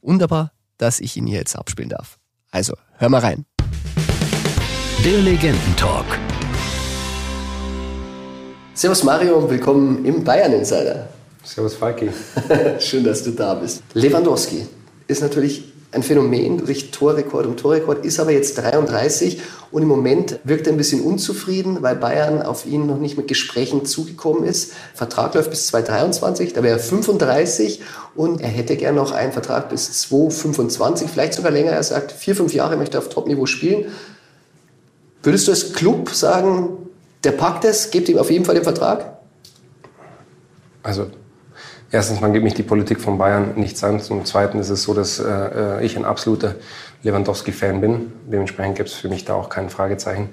wunderbar, 0.00 0.52
dass 0.78 1.00
ich 1.00 1.16
ihn 1.16 1.26
hier 1.26 1.38
jetzt 1.38 1.56
abspielen 1.56 1.90
darf. 1.90 2.18
Also, 2.50 2.74
hör 2.98 3.08
mal 3.08 3.20
rein. 3.20 3.44
Der 5.04 5.18
Legendentalk. 5.18 6.18
Servus 8.74 9.04
Mario 9.04 9.36
und 9.36 9.50
willkommen 9.50 10.04
im 10.04 10.24
Bayern 10.24 10.52
Insider. 10.52 11.08
Servus 11.42 11.74
Falki. 11.74 12.10
Schön, 12.78 13.04
dass 13.04 13.22
du 13.22 13.30
da 13.30 13.54
bist. 13.54 13.82
Lewandowski 13.94 14.66
ist 15.08 15.22
natürlich 15.22 15.64
ein 15.92 16.02
Phänomen 16.02 16.64
durch 16.64 16.92
Torrekord 16.92 17.46
und 17.46 17.58
Torrekord, 17.58 18.04
ist 18.04 18.20
aber 18.20 18.30
jetzt 18.30 18.56
33 18.58 19.40
und 19.72 19.82
im 19.82 19.88
Moment 19.88 20.38
wirkt 20.44 20.68
er 20.68 20.72
ein 20.72 20.76
bisschen 20.76 21.00
unzufrieden, 21.00 21.78
weil 21.82 21.96
Bayern 21.96 22.42
auf 22.42 22.64
ihn 22.64 22.86
noch 22.86 22.98
nicht 22.98 23.16
mit 23.16 23.26
Gesprächen 23.26 23.84
zugekommen 23.84 24.44
ist. 24.44 24.72
Vertrag 24.94 25.34
läuft 25.34 25.50
bis 25.50 25.66
2023, 25.68 26.52
da 26.52 26.62
wäre 26.62 26.76
er 26.76 26.82
35 26.82 27.80
und 28.14 28.40
er 28.40 28.48
hätte 28.48 28.76
gern 28.76 28.94
noch 28.94 29.10
einen 29.10 29.32
Vertrag 29.32 29.68
bis 29.68 30.00
2025, 30.02 31.10
vielleicht 31.10 31.34
sogar 31.34 31.50
länger. 31.50 31.72
Er 31.72 31.82
sagt, 31.82 32.12
vier, 32.12 32.36
fünf 32.36 32.54
Jahre 32.54 32.76
möchte 32.76 32.96
er 32.96 33.00
auf 33.00 33.08
Topniveau 33.08 33.46
spielen. 33.46 33.86
Würdest 35.24 35.48
du 35.48 35.52
als 35.52 35.72
Club 35.72 36.10
sagen, 36.10 36.68
der 37.24 37.32
packt 37.32 37.64
es, 37.64 37.90
gebt 37.90 38.08
ihm 38.08 38.18
auf 38.18 38.30
jeden 38.30 38.44
Fall 38.44 38.54
den 38.54 38.64
Vertrag? 38.64 39.18
Also 40.82 41.08
Erstens, 41.92 42.20
man 42.20 42.32
gibt 42.32 42.44
mich 42.44 42.54
die 42.54 42.62
Politik 42.62 43.00
von 43.00 43.18
Bayern 43.18 43.54
nichts 43.56 43.82
an. 43.82 44.00
Zum 44.00 44.24
Zweiten 44.24 44.60
ist 44.60 44.70
es 44.70 44.84
so, 44.84 44.94
dass 44.94 45.18
äh, 45.18 45.84
ich 45.84 45.96
ein 45.96 46.04
absoluter 46.04 46.54
Lewandowski-Fan 47.02 47.80
bin. 47.80 48.12
Dementsprechend 48.30 48.76
gibt 48.76 48.90
es 48.90 48.94
für 48.94 49.08
mich 49.08 49.24
da 49.24 49.34
auch 49.34 49.48
kein 49.48 49.70
Fragezeichen. 49.70 50.28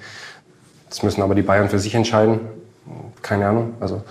Das 0.90 1.02
müssen 1.02 1.22
aber 1.22 1.34
die 1.34 1.42
Bayern 1.42 1.70
für 1.70 1.80
sich 1.80 1.96
entscheiden. 1.96 2.42
Keine 3.24 3.48
Ahnung. 3.48 3.74
Also 3.80 4.04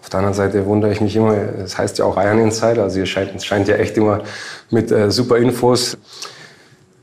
auf 0.00 0.10
der 0.10 0.18
anderen 0.18 0.34
Seite 0.34 0.64
wundere 0.66 0.92
ich 0.92 1.00
mich 1.00 1.16
immer, 1.16 1.34
es 1.34 1.76
heißt 1.76 1.98
ja 1.98 2.04
auch 2.04 2.14
Bayern 2.14 2.38
Insider, 2.38 2.84
also 2.84 3.00
ihr 3.00 3.06
scheint, 3.06 3.42
scheint 3.42 3.66
ja 3.66 3.74
echt 3.74 3.96
immer 3.96 4.22
mit 4.70 4.92
äh, 4.92 5.10
super 5.10 5.38
Infos 5.38 5.98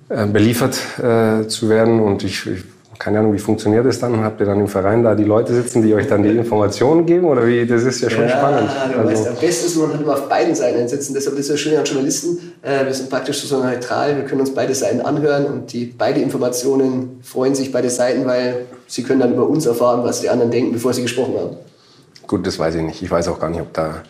äh, 0.07 0.25
beliefert 0.25 0.79
äh, 0.99 1.45
zu 1.47 1.67
werden. 1.67 1.99
Und 1.99 2.23
ich, 2.23 2.47
ich 2.47 2.63
keine 3.03 3.19
Ahnung, 3.19 3.33
wie 3.33 3.39
funktioniert 3.39 3.85
das 3.85 3.99
dann? 3.99 4.23
Habt 4.23 4.39
ihr 4.39 4.45
dann 4.45 4.61
im 4.61 4.69
Verein 4.69 5.03
da 5.03 5.13
die 5.13 5.25
Leute 5.25 5.53
sitzen, 5.53 5.81
die 5.81 5.93
euch 5.93 6.07
dann 6.07 6.23
die 6.23 6.29
Informationen 6.29 7.05
geben? 7.05 7.25
Oder 7.25 7.45
wie? 7.45 7.65
Das 7.65 7.83
ist 7.83 7.99
ja 7.99 8.09
schon 8.09 8.29
ja, 8.29 8.29
spannend. 8.29 8.69
Du 8.93 8.99
also 8.99 9.11
weißt, 9.11 9.27
am 9.27 9.35
besten 9.35 9.65
ist, 9.65 9.75
man 9.75 9.93
hat 9.93 10.01
immer 10.01 10.13
auf 10.13 10.29
beiden 10.29 10.55
Seiten 10.55 10.87
sitzen. 10.87 11.13
Deshalb 11.13 11.37
ist 11.37 11.49
es 11.49 11.51
ja 11.51 11.57
schön 11.57 11.77
an 11.77 11.83
Journalisten. 11.83 12.53
Äh, 12.61 12.85
wir 12.85 12.93
sind 12.93 13.09
praktisch 13.09 13.43
so 13.43 13.61
neutral. 13.61 14.15
Wir 14.15 14.23
können 14.23 14.39
uns 14.39 14.53
beide 14.53 14.73
Seiten 14.73 15.01
anhören 15.01 15.47
und 15.47 15.73
die 15.73 15.83
beide 15.83 16.21
Informationen 16.21 17.19
freuen 17.21 17.55
sich 17.55 17.73
beide 17.73 17.89
Seiten, 17.89 18.25
weil 18.25 18.67
sie 18.87 19.03
können 19.03 19.19
dann 19.19 19.33
über 19.33 19.49
uns 19.49 19.65
erfahren, 19.65 20.05
was 20.05 20.21
die 20.21 20.29
anderen 20.29 20.51
denken, 20.51 20.71
bevor 20.71 20.93
sie 20.93 21.01
gesprochen 21.01 21.33
haben. 21.37 21.57
Gut, 22.25 22.47
das 22.47 22.57
weiß 22.57 22.75
ich 22.75 22.83
nicht. 22.83 23.01
Ich 23.01 23.11
weiß 23.11 23.27
auch 23.27 23.39
gar 23.39 23.49
nicht, 23.49 23.59
ob 23.59 23.73
da 23.73 24.03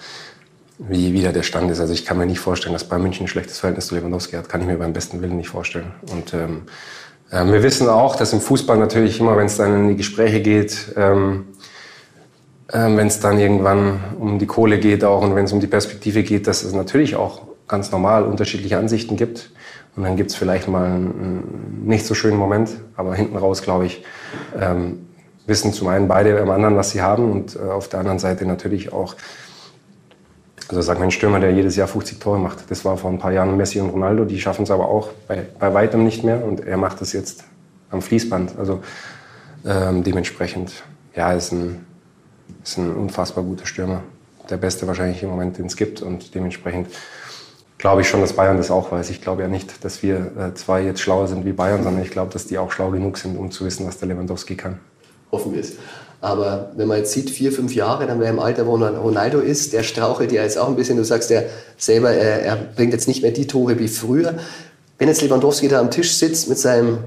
wie 0.78 1.14
wieder 1.14 1.34
der 1.34 1.42
Stand 1.42 1.72
ist. 1.72 1.80
Also 1.80 1.94
ich 1.94 2.06
kann 2.06 2.20
mir 2.20 2.28
nicht 2.28 2.40
vorstellen, 2.40 2.74
dass 2.74 2.84
bei 2.84 3.00
München 3.00 3.26
ein 3.26 3.28
schlechtes 3.28 3.58
Verhältnis 3.58 3.88
zu 3.88 3.96
Lewandowski 3.96 4.36
hat. 4.36 4.50
Kann 4.50 4.62
ich 4.62 4.68
mir 4.68 4.78
beim 4.78 4.94
besten 4.94 5.24
Willen 5.24 5.38
nicht 5.38 5.50
vorstellen. 5.50 5.94
Und 6.12 6.36
ähm, 6.36 6.62
wir 7.32 7.64
wissen 7.64 7.90
auch, 7.90 8.16
dass 8.16 8.32
im 8.34 8.42
Fußball 8.42 8.78
natürlich 8.78 9.20
immer, 9.20 9.36
wenn 9.38 9.48
es 9.48 9.58
dann 9.58 9.76
in 9.76 9.88
die 9.90 9.96
Gespräche 9.96 10.42
geht, 10.42 10.94
ähm, 10.96 11.46
ähm, 12.72 12.98
wenn 12.98 13.08
es 13.08 13.20
dann 13.20 13.40
irgendwann 13.40 14.00
um 14.20 14.40
die 14.40 14.46
Kohle 14.46 14.80
geht 14.80 15.04
auch 15.04 15.22
und 15.22 15.36
wenn 15.36 15.46
es 15.46 15.52
um 15.52 15.60
die 15.60 15.68
Perspektive 15.68 16.24
geht, 16.24 16.48
dass 16.48 16.64
es 16.64 16.74
natürlich 16.74 17.16
auch 17.16 17.42
ganz 17.68 17.92
normal 17.92 18.24
unterschiedliche 18.24 18.78
Ansichten 18.78 19.16
gibt. 19.16 19.52
Und 19.96 20.04
dann 20.04 20.16
gibt 20.16 20.32
es 20.32 20.36
vielleicht 20.36 20.68
mal 20.68 20.86
einen 20.86 21.84
nicht 21.86 22.06
so 22.06 22.16
schönen 22.16 22.38
Moment, 22.38 22.72
aber 22.96 23.14
hinten 23.16 23.38
raus, 23.38 23.62
glaube 23.62 23.86
ich, 23.86 24.04
ähm, 24.60 25.08
wissen 25.46 25.72
zum 25.74 25.88
einen 25.88 26.08
beide 26.08 26.42
am 26.42 26.50
anderen, 26.50 26.76
was 26.76 26.92
sie 26.92 27.02
haben 27.02 27.32
und 27.32 27.56
äh, 27.56 27.60
auf 27.60 27.90
der 27.90 28.00
anderen 28.00 28.20
Seite 28.20 28.46
natürlich 28.46 28.92
auch 28.92 29.16
also 30.70 30.82
sagen 30.82 31.00
wir 31.00 31.06
ein 31.06 31.12
Stürmer, 31.12 31.40
der 31.40 31.52
jedes 31.52 31.76
Jahr 31.76 31.88
50 31.88 32.20
Tore 32.20 32.40
macht. 32.40 32.70
Das 32.70 32.86
war 32.86 32.98
vor 32.98 33.10
ein 33.10 33.20
paar 33.20 33.32
Jahren 33.32 33.56
Messi 33.58 33.80
und 33.80 33.90
Ronaldo. 33.90 34.26
Die 34.26 34.40
schaffen 34.40 34.64
es 34.64 34.72
aber 34.72 34.88
auch 34.88 35.10
bei, 35.28 35.46
bei 35.60 35.74
weitem 35.74 36.04
nicht 36.04 36.24
mehr. 36.24 36.44
Und 36.44 36.62
er 36.66 36.78
macht 36.78 37.02
es 37.02 37.14
jetzt 37.14 37.44
am 37.90 38.02
Fließband. 38.02 38.58
Also 38.58 38.82
ähm, 39.66 40.04
dementsprechend, 40.04 40.84
ja, 41.16 41.34
ist 41.34 41.52
ein, 41.52 41.86
ist 42.64 42.78
ein 42.78 42.94
unfassbar 42.94 43.44
guter 43.44 43.66
Stürmer. 43.66 44.04
Der 44.50 44.58
beste 44.58 44.88
wahrscheinlich 44.88 45.24
im 45.24 45.30
Moment, 45.30 45.58
den 45.58 45.66
es 45.66 45.76
gibt. 45.76 46.02
Und 46.02 46.36
dementsprechend 46.36 46.88
glaube 47.78 48.02
ich 48.02 48.08
schon, 48.08 48.22
dass 48.22 48.34
Bayern 48.34 48.58
das 48.58 48.72
auch 48.72 48.92
weiß. 48.92 49.10
Ich 49.10 49.22
glaube 49.22 49.42
ja 49.42 49.48
nicht, 49.48 49.84
dass 49.84 50.04
wir 50.04 50.32
äh, 50.38 50.54
zwei 50.54 50.84
jetzt 50.84 51.02
schlauer 51.02 51.28
sind 51.28 51.46
wie 51.46 51.52
Bayern, 51.54 51.84
sondern 51.84 52.02
ich 52.04 52.12
glaube, 52.12 52.32
dass 52.32 52.48
die 52.48 52.58
auch 52.58 52.72
schlau 52.72 52.92
genug 52.92 53.18
sind, 53.18 53.38
um 53.38 53.52
zu 53.52 53.66
wissen, 53.66 53.86
was 53.88 53.98
der 53.98 54.08
Lewandowski 54.08 54.56
kann. 54.56 54.80
Hoffen 55.32 55.54
wir 55.54 55.62
es. 55.62 55.74
Aber 56.24 56.72
wenn 56.78 56.88
man 56.88 57.00
jetzt 57.00 57.12
sieht, 57.12 57.30
vier, 57.30 57.52
fünf 57.52 57.76
Jahre, 57.76 58.08
dann 58.08 58.22
wäre 58.22 58.32
im 58.32 58.40
Alter, 58.40 58.66
wo 58.66 58.76
Ronaldo 58.76 59.40
ist, 59.40 59.74
der 59.74 59.84
strauchelt 59.84 60.32
ja 60.32 60.42
jetzt 60.42 60.58
auch 60.58 60.70
ein 60.70 60.78
bisschen. 60.78 60.96
Du 60.96 61.04
sagst 61.04 61.30
ja 61.30 61.42
selber, 61.78 62.12
er, 62.12 62.44
er 62.44 62.56
bringt 62.56 62.94
jetzt 62.94 63.10
nicht 63.10 63.24
mehr 63.24 63.32
die 63.32 63.46
Tore 63.46 63.78
wie 63.78 63.90
früher. 63.90 64.36
Wenn 64.98 65.10
jetzt 65.10 65.22
Lewandowski 65.22 65.68
da 65.68 65.82
am 65.82 65.92
Tisch 65.92 66.14
sitzt 66.14 66.48
mit 66.48 66.58
seinem 66.58 67.00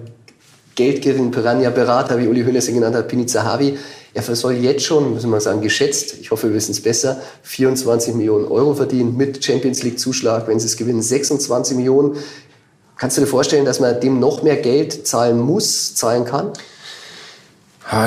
geldgierigen 0.75 1.31
Piranha-Berater, 1.31 2.19
wie 2.19 2.29
Uli 2.29 2.45
Hoeneß 2.45 2.69
ihn 2.69 2.75
genannt 2.75 2.95
hat, 2.95 3.09
Pini 3.09 3.25
Zahavi, 3.25 3.79
er 4.13 4.23
soll 4.23 4.53
jetzt 4.53 4.85
schon, 4.85 5.15
müssen 5.15 5.31
wir 5.31 5.41
sagen, 5.41 5.63
geschätzt, 5.63 6.17
ich 6.21 6.31
hoffe, 6.31 6.49
wir 6.49 6.55
wissen 6.55 6.73
es 6.73 6.83
besser, 6.83 7.19
24 7.45 8.15
Millionen 8.17 8.45
Euro 8.45 8.75
verdienen 8.75 9.17
mit 9.17 9.43
Champions 9.43 9.83
League-Zuschlag, 9.83 10.47
wenn 10.47 10.61
sie 10.61 10.67
es 10.67 10.77
gewinnen, 10.77 11.01
26 11.01 11.75
Millionen. 11.75 12.17
Kannst 12.99 13.17
du 13.17 13.23
dir 13.23 13.27
vorstellen, 13.27 13.65
dass 13.65 13.81
man 13.81 13.99
dem 13.99 14.21
noch 14.21 14.43
mehr 14.43 14.57
Geld 14.57 15.07
zahlen 15.07 15.39
muss, 15.39 15.95
zahlen 15.95 16.27
kann? 16.27 16.53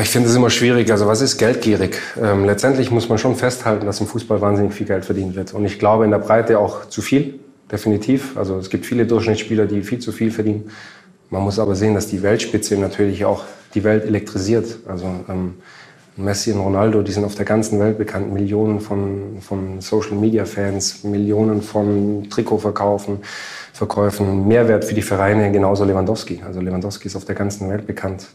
Ich 0.01 0.09
finde 0.09 0.27
es 0.27 0.35
immer 0.35 0.49
schwierig. 0.49 0.91
Also 0.91 1.07
was 1.07 1.21
ist 1.21 1.37
geldgierig? 1.37 2.01
Ähm, 2.21 2.43
letztendlich 2.43 2.91
muss 2.91 3.07
man 3.07 3.17
schon 3.17 3.37
festhalten, 3.37 3.85
dass 3.85 4.01
im 4.01 4.07
Fußball 4.07 4.41
wahnsinnig 4.41 4.73
viel 4.73 4.85
Geld 4.85 5.05
verdient 5.05 5.35
wird. 5.35 5.53
Und 5.53 5.63
ich 5.63 5.79
glaube 5.79 6.03
in 6.03 6.11
der 6.11 6.17
Breite 6.17 6.59
auch 6.59 6.89
zu 6.89 7.01
viel, 7.01 7.39
definitiv. 7.71 8.37
Also 8.37 8.57
es 8.57 8.69
gibt 8.69 8.85
viele 8.85 9.05
Durchschnittsspieler, 9.05 9.67
die 9.67 9.81
viel 9.81 9.99
zu 9.99 10.11
viel 10.11 10.31
verdienen. 10.31 10.69
Man 11.29 11.43
muss 11.43 11.59
aber 11.59 11.75
sehen, 11.75 11.93
dass 11.93 12.07
die 12.07 12.21
Weltspitze 12.21 12.77
natürlich 12.77 13.23
auch 13.23 13.45
die 13.73 13.85
Welt 13.85 14.03
elektrisiert. 14.03 14.79
Also 14.85 15.05
ähm, 15.29 15.55
Messi 16.17 16.51
und 16.51 16.59
Ronaldo, 16.59 17.01
die 17.01 17.13
sind 17.13 17.23
auf 17.23 17.35
der 17.35 17.45
ganzen 17.45 17.79
Welt 17.79 17.97
bekannt. 17.97 18.33
Millionen 18.33 18.81
von, 18.81 19.37
von 19.39 19.79
Social-Media-Fans, 19.79 21.05
Millionen 21.05 21.61
von 21.61 22.27
Trikotverkaufen, 22.29 23.19
Verkäufen, 23.71 24.45
Mehrwert 24.45 24.83
für 24.83 24.93
die 24.93 25.01
Vereine, 25.01 25.53
genauso 25.53 25.85
Lewandowski. 25.85 26.41
Also 26.45 26.59
Lewandowski 26.59 27.07
ist 27.07 27.15
auf 27.15 27.23
der 27.23 27.35
ganzen 27.35 27.69
Welt 27.69 27.87
bekannt. 27.87 28.27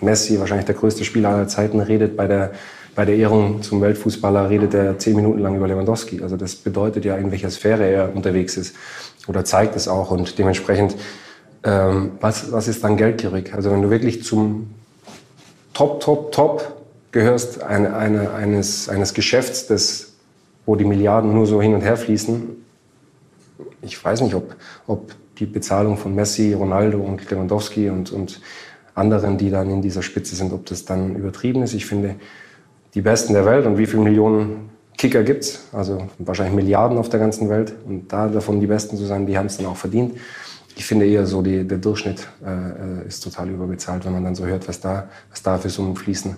Messi, 0.00 0.38
wahrscheinlich 0.38 0.66
der 0.66 0.74
größte 0.74 1.04
Spieler 1.04 1.30
aller 1.30 1.48
Zeiten, 1.48 1.80
redet 1.80 2.16
bei 2.16 2.26
der, 2.26 2.52
bei 2.94 3.04
der 3.04 3.16
Ehrung 3.16 3.62
zum 3.62 3.80
Weltfußballer, 3.80 4.50
redet 4.50 4.74
er 4.74 4.98
zehn 4.98 5.16
Minuten 5.16 5.40
lang 5.40 5.56
über 5.56 5.68
Lewandowski. 5.68 6.22
Also 6.22 6.36
das 6.36 6.54
bedeutet 6.56 7.04
ja, 7.04 7.16
in 7.16 7.30
welcher 7.30 7.50
Sphäre 7.50 7.86
er 7.86 8.14
unterwegs 8.14 8.56
ist 8.56 8.74
oder 9.26 9.44
zeigt 9.44 9.76
es 9.76 9.88
auch. 9.88 10.10
Und 10.10 10.38
dementsprechend, 10.38 10.96
ähm, 11.64 12.12
was, 12.20 12.50
was 12.52 12.68
ist 12.68 12.82
dann 12.84 12.96
geldgierig? 12.96 13.54
Also 13.54 13.70
wenn 13.70 13.82
du 13.82 13.90
wirklich 13.90 14.24
zum 14.24 14.70
Top, 15.74 16.00
Top, 16.00 16.32
Top 16.32 16.82
gehörst 17.12 17.62
eine, 17.62 17.94
eine, 17.96 18.32
eines, 18.32 18.88
eines 18.88 19.14
Geschäfts, 19.14 19.66
das, 19.66 20.12
wo 20.66 20.76
die 20.76 20.84
Milliarden 20.84 21.32
nur 21.32 21.46
so 21.46 21.62
hin 21.62 21.74
und 21.74 21.82
her 21.82 21.96
fließen, 21.96 22.48
ich 23.82 24.04
weiß 24.04 24.22
nicht, 24.22 24.34
ob, 24.34 24.56
ob 24.86 25.12
die 25.38 25.46
Bezahlung 25.46 25.96
von 25.96 26.14
Messi, 26.14 26.52
Ronaldo 26.52 26.98
und 26.98 27.30
Lewandowski 27.30 27.90
und, 27.90 28.12
und 28.12 28.40
anderen, 28.98 29.38
die 29.38 29.50
dann 29.50 29.70
in 29.70 29.82
dieser 29.82 30.02
Spitze 30.02 30.36
sind, 30.36 30.52
ob 30.52 30.66
das 30.66 30.84
dann 30.84 31.16
übertrieben 31.16 31.62
ist. 31.62 31.74
Ich 31.74 31.86
finde, 31.86 32.16
die 32.94 33.00
Besten 33.00 33.32
der 33.32 33.44
Welt 33.46 33.66
und 33.66 33.78
wie 33.78 33.86
viele 33.86 34.02
Millionen 34.02 34.70
Kicker 34.98 35.22
gibt 35.22 35.44
es, 35.44 35.60
also 35.72 36.08
wahrscheinlich 36.18 36.56
Milliarden 36.56 36.98
auf 36.98 37.08
der 37.08 37.20
ganzen 37.20 37.48
Welt 37.48 37.72
und 37.86 38.12
da 38.12 38.26
davon 38.26 38.60
die 38.60 38.66
Besten 38.66 38.96
zu 38.96 39.04
sein, 39.04 39.26
die 39.26 39.38
haben 39.38 39.46
es 39.46 39.56
dann 39.56 39.66
auch 39.66 39.76
verdient. 39.76 40.18
Ich 40.76 40.84
finde 40.84 41.06
eher 41.06 41.24
so, 41.24 41.40
die, 41.40 41.66
der 41.66 41.78
Durchschnitt 41.78 42.28
äh, 42.44 43.06
ist 43.06 43.22
total 43.22 43.48
überbezahlt, 43.48 44.04
wenn 44.04 44.12
man 44.12 44.24
dann 44.24 44.34
so 44.34 44.44
hört, 44.44 44.68
was 44.68 44.80
da, 44.80 45.08
was 45.30 45.42
da 45.42 45.58
für 45.58 45.70
Summen 45.70 45.94
fließen. 45.94 46.36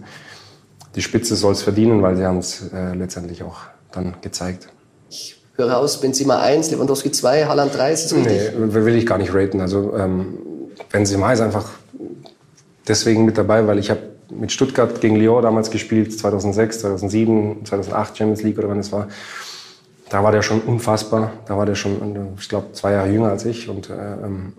Die 0.94 1.02
Spitze 1.02 1.36
soll 1.36 1.52
es 1.52 1.62
verdienen, 1.62 2.02
weil 2.02 2.16
sie 2.16 2.24
haben 2.24 2.38
es 2.38 2.70
äh, 2.72 2.94
letztendlich 2.94 3.42
auch 3.42 3.58
dann 3.92 4.14
gezeigt. 4.20 4.68
Ich 5.08 5.42
höre 5.56 5.76
aus, 5.78 6.00
Benzema 6.00 6.40
1, 6.40 6.70
Lewandowski 6.70 7.12
2, 7.12 7.46
Haaland 7.46 7.74
3, 7.74 7.92
ist 7.92 8.04
das 8.06 8.14
richtig? 8.14 8.52
Nee, 8.58 8.74
will 8.74 8.96
ich 8.96 9.06
gar 9.06 9.18
nicht 9.18 9.32
raten. 9.32 9.60
Also 9.60 9.96
ähm, 9.96 10.38
Benzema 10.90 11.32
ist 11.32 11.40
einfach 11.40 11.70
deswegen 12.90 13.24
mit 13.24 13.38
dabei, 13.38 13.66
weil 13.66 13.78
ich 13.78 13.90
habe 13.90 14.00
mit 14.30 14.52
Stuttgart 14.52 15.00
gegen 15.00 15.16
Lyon 15.16 15.42
damals 15.42 15.70
gespielt, 15.70 16.16
2006, 16.18 16.80
2007, 16.80 17.64
2008 17.64 18.16
Champions 18.16 18.42
League 18.42 18.58
oder 18.58 18.68
wann 18.68 18.78
es 18.78 18.92
war. 18.92 19.08
Da 20.08 20.22
war 20.22 20.32
der 20.32 20.42
schon 20.42 20.60
unfassbar. 20.60 21.32
Da 21.46 21.56
war 21.56 21.66
der 21.66 21.76
schon, 21.76 22.34
ich 22.38 22.48
glaube, 22.48 22.72
zwei 22.72 22.92
Jahre 22.92 23.10
jünger 23.10 23.30
als 23.30 23.44
ich. 23.44 23.68
Und 23.68 23.90
äh, 23.90 23.94
ähm, 23.94 24.52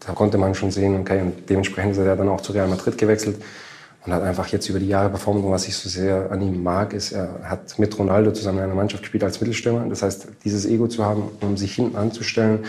da 0.00 0.12
konnte 0.12 0.38
man 0.38 0.54
schon 0.54 0.70
sehen, 0.70 0.98
okay, 0.98 1.20
und 1.20 1.48
dementsprechend 1.48 1.92
ist 1.92 1.98
er 1.98 2.16
dann 2.16 2.28
auch 2.28 2.40
zu 2.40 2.52
Real 2.52 2.68
Madrid 2.68 2.96
gewechselt 2.96 3.36
und 4.04 4.12
hat 4.12 4.22
einfach 4.22 4.46
jetzt 4.48 4.68
über 4.68 4.78
die 4.78 4.88
Jahre 4.88 5.10
performt. 5.10 5.44
Und 5.44 5.50
was 5.50 5.68
ich 5.68 5.76
so 5.76 5.88
sehr 5.88 6.30
an 6.30 6.40
ihm 6.40 6.62
mag, 6.62 6.94
ist, 6.94 7.12
er 7.12 7.28
hat 7.44 7.78
mit 7.78 7.98
Ronaldo 7.98 8.32
zusammen 8.32 8.58
in 8.58 8.64
einer 8.64 8.74
Mannschaft 8.74 9.02
gespielt 9.02 9.24
als 9.24 9.40
Mittelstürmer. 9.40 9.86
Das 9.88 10.02
heißt, 10.02 10.28
dieses 10.44 10.64
Ego 10.64 10.88
zu 10.88 11.04
haben, 11.04 11.24
um 11.42 11.56
sich 11.56 11.74
hinten 11.74 11.96
anzustellen, 11.96 12.60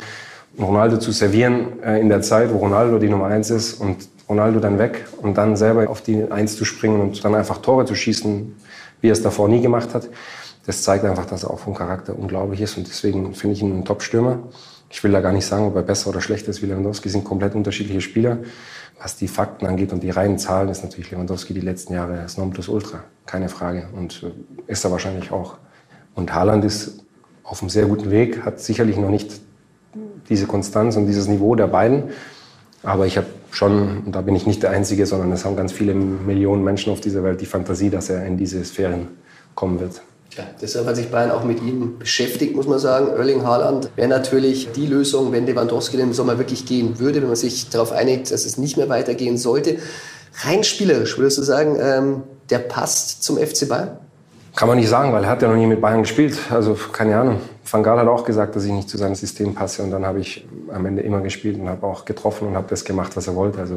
Ronaldo 0.60 0.98
zu 0.98 1.12
servieren 1.12 1.82
äh, 1.84 2.00
in 2.02 2.10
der 2.10 2.22
Zeit, 2.22 2.52
wo 2.52 2.58
Ronaldo 2.58 2.98
die 3.00 3.10
Nummer 3.10 3.28
eins 3.28 3.50
ist 3.50 3.76
und 3.76 4.10
Ronaldo 4.30 4.60
dann 4.60 4.78
weg 4.78 5.08
und 5.22 5.38
dann 5.38 5.56
selber 5.56 5.90
auf 5.90 6.02
die 6.02 6.30
Eins 6.32 6.58
zu 6.58 6.66
springen 6.66 7.02
und 7.02 7.24
dann 7.24 7.36
einfach 7.36 7.60
Tore 7.60 7.86
zu 7.86 7.96
schießen, 7.96 8.56
wie 9.02 9.08
er 9.08 9.14
es 9.14 9.22
davor 9.22 9.48
nie 9.48 9.62
gemacht 9.62 9.94
hat. 9.94 10.10
Das 10.66 10.84
zeigt 10.84 11.06
einfach, 11.06 11.26
dass 11.26 11.44
er 11.44 11.52
auch 11.52 11.60
vom 11.60 11.74
Charakter 11.74 12.18
unglaublich 12.18 12.60
ist 12.62 12.78
und 12.78 12.88
deswegen 12.88 13.34
finde 13.34 13.56
ich 13.56 13.62
ihn 13.62 13.72
einen 13.72 13.86
Top-Stürmer. 13.86 14.40
Ich 14.90 15.04
will 15.04 15.12
da 15.12 15.22
gar 15.22 15.32
nicht 15.32 15.46
sagen, 15.46 15.66
ob 15.66 15.76
er 15.76 15.82
besser 15.82 16.10
oder 16.10 16.22
schlechter 16.22 16.50
ist 16.50 16.62
wie 16.62 16.66
Lewandowski, 16.66 17.10
sind 17.10 17.24
komplett 17.24 17.56
unterschiedliche 17.56 18.02
Spieler. 18.02 18.40
Was 19.02 19.16
die 19.16 19.28
Fakten 19.28 19.66
angeht 19.68 19.94
und 19.94 20.02
die 20.02 20.10
reinen 20.10 20.40
Zahlen, 20.40 20.70
ist 20.70 20.84
natürlich 20.84 21.12
Lewandowski 21.12 21.54
die 21.54 21.62
letzten 21.62 21.94
Jahre 21.94 22.16
das 22.16 22.38
Nonplusultra, 22.38 23.04
keine 23.26 23.48
Frage. 23.48 23.88
Und 23.96 24.24
äh, 24.24 24.72
ist 24.72 24.84
er 24.84 24.92
wahrscheinlich 24.92 25.32
auch. 25.32 25.58
Und 26.16 26.34
Haaland 26.34 26.66
ist 26.66 27.04
auf 27.44 27.62
einem 27.62 27.70
sehr 27.70 27.86
guten 27.86 28.12
Weg, 28.12 28.44
hat 28.44 28.60
sicherlich 28.60 28.98
noch 28.98 29.10
nicht 29.10 29.40
diese 30.30 30.48
Konstanz 30.48 30.96
und 30.96 31.06
dieses 31.06 31.28
Niveau 31.28 31.56
der 31.56 31.68
beiden. 31.68 32.04
Aber 32.84 33.06
ich 33.06 33.18
habe 33.18 33.28
schon, 33.52 34.04
und 34.06 34.16
da 34.16 34.22
bin 34.22 34.36
ich 34.36 34.46
nicht 34.46 34.64
der 34.64 34.72
Einzige, 34.72 35.06
sondern 35.06 35.32
es 35.32 35.46
haben 35.46 35.56
ganz 35.56 35.72
viele 35.72 35.94
Millionen 35.94 36.64
Menschen 36.64 36.92
auf 36.92 37.02
dieser 37.02 37.24
Welt 37.24 37.42
die 37.42 37.46
Fantasie, 37.46 37.90
dass 37.90 38.10
er 38.10 38.26
in 38.26 38.38
diese 38.38 38.64
Sphären 38.64 39.10
kommen 39.56 39.80
wird. 39.80 40.02
Ja, 40.38 40.44
deshalb 40.62 40.86
hat 40.86 40.96
sich 40.96 41.10
Bayern 41.10 41.32
auch 41.32 41.44
mit 41.44 41.62
ihm 41.64 41.98
beschäftigt, 41.98 42.56
muss 42.56 42.68
man 42.68 42.78
sagen. 42.78 43.08
Erling 43.08 43.44
Haaland 43.44 43.90
wäre 43.96 44.08
natürlich 44.08 44.70
die 44.72 44.86
Lösung, 44.86 45.32
wenn 45.32 45.48
Lewandowski 45.48 45.98
den 45.98 46.14
Sommer 46.14 46.38
wirklich 46.38 46.66
gehen 46.66 47.00
würde, 47.00 47.22
wenn 47.22 47.28
man 47.28 47.36
sich 47.36 47.70
darauf 47.70 47.92
einigt, 47.92 48.30
dass 48.32 48.46
es 48.46 48.58
nicht 48.58 48.78
mehr 48.78 48.90
weitergehen 48.90 49.38
sollte. 49.38 49.78
Rein 50.44 50.64
spielerisch, 50.64 51.18
würdest 51.18 51.40
du 51.40 51.42
sagen, 51.42 51.78
ähm, 51.82 52.24
der 52.52 52.60
passt 52.60 53.24
zum 53.24 53.38
FC 53.38 53.68
Bayern? 53.68 53.98
Kann 54.58 54.70
man 54.70 54.80
nicht 54.80 54.90
sagen, 54.90 55.14
weil 55.14 55.24
er 55.24 55.30
hat 55.30 55.44
ja 55.44 55.48
noch 55.48 55.56
nie 55.56 55.68
mit 55.68 55.80
Bayern 55.80 56.02
gespielt. 56.02 56.40
Also 56.50 56.74
keine 56.92 57.16
Ahnung. 57.16 57.42
Van 57.70 57.84
Gaal 57.84 58.00
hat 58.00 58.08
auch 58.08 58.26
gesagt, 58.26 58.56
dass 58.56 58.66
ich 58.66 58.72
nicht 58.72 58.90
zu 58.90 58.98
seinem 58.98 59.14
System 59.14 59.54
passe. 59.54 59.84
Und 59.84 59.92
dann 59.92 60.04
habe 60.04 60.20
ich 60.20 60.48
am 60.74 60.84
Ende 60.88 61.04
immer 61.04 61.22
gespielt 61.22 61.60
und 61.60 61.70
habe 61.70 61.86
auch 61.86 62.06
getroffen 62.06 62.48
und 62.48 62.56
habe 62.56 62.66
das 62.68 62.84
gemacht, 62.84 63.16
was 63.16 63.28
er 63.28 63.36
wollte. 63.36 63.60
Also 63.60 63.76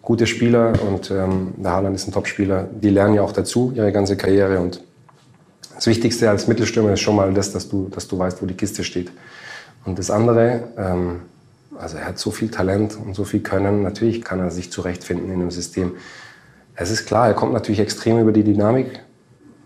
gute 0.00 0.28
Spieler 0.28 0.74
und 0.86 1.10
ähm, 1.10 1.54
der 1.56 1.72
Haaland 1.72 1.96
ist 1.96 2.06
ein 2.06 2.12
Top-Spieler. 2.12 2.68
Die 2.70 2.88
lernen 2.88 3.14
ja 3.14 3.22
auch 3.22 3.32
dazu, 3.32 3.72
ihre 3.74 3.90
ganze 3.90 4.16
Karriere. 4.16 4.60
Und 4.60 4.80
das 5.74 5.88
Wichtigste 5.88 6.30
als 6.30 6.46
Mittelstürmer 6.46 6.92
ist 6.92 7.00
schon 7.00 7.16
mal 7.16 7.34
das, 7.34 7.50
dass 7.50 7.68
du, 7.68 7.88
dass 7.88 8.06
du 8.06 8.16
weißt, 8.16 8.40
wo 8.40 8.46
die 8.46 8.54
Kiste 8.54 8.84
steht. 8.84 9.10
Und 9.84 9.98
das 9.98 10.12
andere, 10.12 10.68
ähm, 10.78 11.22
also 11.76 11.96
er 11.96 12.06
hat 12.06 12.18
so 12.20 12.30
viel 12.30 12.48
Talent 12.48 12.96
und 12.96 13.16
so 13.16 13.24
viel 13.24 13.40
Können. 13.40 13.82
Natürlich 13.82 14.22
kann 14.22 14.38
er 14.38 14.52
sich 14.52 14.70
zurechtfinden 14.70 15.32
in 15.32 15.40
einem 15.40 15.50
System. 15.50 15.94
Es 16.76 16.92
ist 16.92 17.06
klar, 17.06 17.26
er 17.26 17.34
kommt 17.34 17.54
natürlich 17.54 17.80
extrem 17.80 18.20
über 18.20 18.30
die 18.30 18.44
Dynamik, 18.44 19.00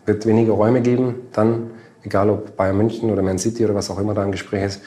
wird 0.07 0.27
weniger 0.27 0.53
Räume 0.53 0.81
geben, 0.81 1.14
dann, 1.33 1.71
egal 2.03 2.31
ob 2.31 2.57
Bayern 2.57 2.77
München 2.77 3.11
oder 3.11 3.23
Man 3.23 3.38
City 3.38 3.64
oder 3.64 3.75
was 3.75 3.90
auch 3.90 3.99
immer 3.99 4.14
da 4.14 4.25
im 4.25 4.33
Gespräch 4.33 4.64
ist. 4.64 4.81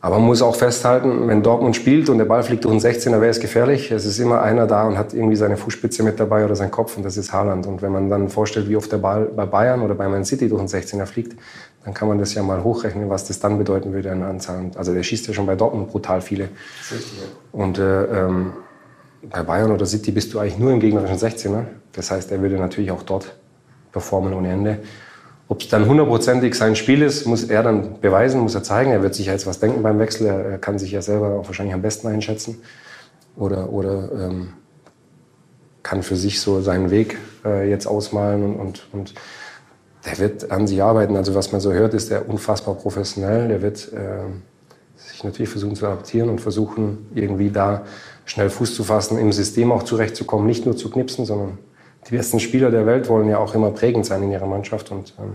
Aber 0.00 0.18
man 0.18 0.26
muss 0.26 0.42
auch 0.42 0.54
festhalten, 0.54 1.26
wenn 1.26 1.42
Dortmund 1.42 1.74
spielt 1.74 2.08
und 2.08 2.18
der 2.18 2.24
Ball 2.24 2.44
fliegt 2.44 2.64
durch 2.64 2.80
den 2.80 2.80
16er, 2.80 3.20
wäre 3.20 3.30
es 3.30 3.40
gefährlich. 3.40 3.90
Es 3.90 4.04
ist 4.04 4.20
immer 4.20 4.42
einer 4.42 4.68
da 4.68 4.86
und 4.86 4.96
hat 4.96 5.12
irgendwie 5.12 5.34
seine 5.34 5.56
Fußspitze 5.56 6.04
mit 6.04 6.20
dabei 6.20 6.44
oder 6.44 6.54
seinen 6.54 6.70
Kopf 6.70 6.96
und 6.96 7.02
das 7.02 7.16
ist 7.16 7.32
Haaland. 7.32 7.66
Und 7.66 7.82
wenn 7.82 7.90
man 7.90 8.08
dann 8.08 8.28
vorstellt, 8.28 8.68
wie 8.68 8.76
oft 8.76 8.92
der 8.92 8.98
Ball 8.98 9.24
bei 9.24 9.44
Bayern 9.44 9.82
oder 9.82 9.96
bei 9.96 10.08
Man 10.08 10.24
City 10.24 10.48
durch 10.48 10.62
den 10.62 10.68
16er 10.68 11.04
fliegt, 11.04 11.36
dann 11.84 11.94
kann 11.94 12.06
man 12.06 12.18
das 12.18 12.32
ja 12.34 12.44
mal 12.44 12.62
hochrechnen, 12.62 13.10
was 13.10 13.26
das 13.26 13.40
dann 13.40 13.58
bedeuten 13.58 13.92
würde 13.92 14.12
an 14.12 14.22
Anzahl. 14.22 14.70
Also 14.76 14.94
der 14.94 15.02
schießt 15.02 15.26
ja 15.26 15.34
schon 15.34 15.46
bei 15.46 15.56
Dortmund 15.56 15.90
brutal 15.90 16.20
viele. 16.20 16.48
Und 17.50 17.78
äh, 17.78 18.04
ähm, 18.04 18.52
bei 19.28 19.42
Bayern 19.42 19.72
oder 19.72 19.84
City 19.84 20.12
bist 20.12 20.32
du 20.32 20.38
eigentlich 20.38 20.58
nur 20.58 20.70
im 20.70 20.78
gegnerischen 20.78 21.16
16er. 21.16 21.64
Das 21.92 22.12
heißt, 22.12 22.30
er 22.30 22.40
würde 22.40 22.56
natürlich 22.56 22.92
auch 22.92 23.02
dort 23.02 23.34
performen 23.92 24.34
ohne 24.34 24.52
Ende. 24.52 24.78
Ob 25.48 25.62
es 25.62 25.68
dann 25.68 25.86
hundertprozentig 25.86 26.54
sein 26.54 26.76
Spiel 26.76 27.02
ist, 27.02 27.26
muss 27.26 27.44
er 27.44 27.62
dann 27.62 28.00
beweisen, 28.00 28.40
muss 28.40 28.54
er 28.54 28.62
zeigen. 28.62 28.90
Er 28.90 29.02
wird 29.02 29.14
sich 29.14 29.26
jetzt 29.26 29.46
was 29.46 29.60
denken 29.60 29.82
beim 29.82 29.98
Wechsel. 29.98 30.26
Er, 30.26 30.58
kann 30.58 30.78
sich 30.78 30.92
ja 30.92 31.00
selber 31.00 31.38
auch 31.38 31.46
wahrscheinlich 31.46 31.74
am 31.74 31.80
besten 31.80 32.06
einschätzen. 32.06 32.60
Oder, 33.34 33.72
oder 33.72 34.10
ähm, 34.12 34.52
kann 35.82 36.02
für 36.02 36.16
sich 36.16 36.40
so 36.40 36.60
seinen 36.60 36.90
Weg 36.90 37.16
äh, 37.46 37.68
jetzt 37.70 37.86
ausmalen 37.86 38.42
und, 38.42 38.56
und, 38.56 38.88
und 38.92 39.14
der 40.04 40.18
wird 40.18 40.50
an 40.50 40.66
sich 40.66 40.82
arbeiten. 40.82 41.16
Also 41.16 41.34
was 41.34 41.50
man 41.50 41.62
so 41.62 41.72
hört, 41.72 41.94
ist 41.94 42.10
er 42.10 42.28
unfassbar 42.28 42.74
professionell. 42.74 43.48
Der 43.48 43.62
wird 43.62 43.90
äh, 43.94 44.24
sich 44.96 45.24
natürlich 45.24 45.48
versuchen 45.48 45.76
zu 45.76 45.86
adaptieren 45.86 46.28
und 46.28 46.42
versuchen, 46.42 47.06
irgendwie 47.14 47.50
da 47.50 47.86
schnell 48.26 48.50
Fuß 48.50 48.74
zu 48.74 48.84
fassen, 48.84 49.18
im 49.18 49.32
System 49.32 49.72
auch 49.72 49.82
zurechtzukommen, 49.82 50.46
nicht 50.46 50.66
nur 50.66 50.76
zu 50.76 50.90
knipsen, 50.90 51.24
sondern 51.24 51.58
die 52.08 52.16
besten 52.16 52.40
Spieler 52.40 52.70
der 52.70 52.86
Welt 52.86 53.08
wollen 53.08 53.28
ja 53.28 53.38
auch 53.38 53.54
immer 53.54 53.70
prägend 53.70 54.06
sein 54.06 54.22
in 54.22 54.30
ihrer 54.30 54.46
Mannschaft. 54.46 54.90
Und 54.90 55.14
ähm, 55.18 55.34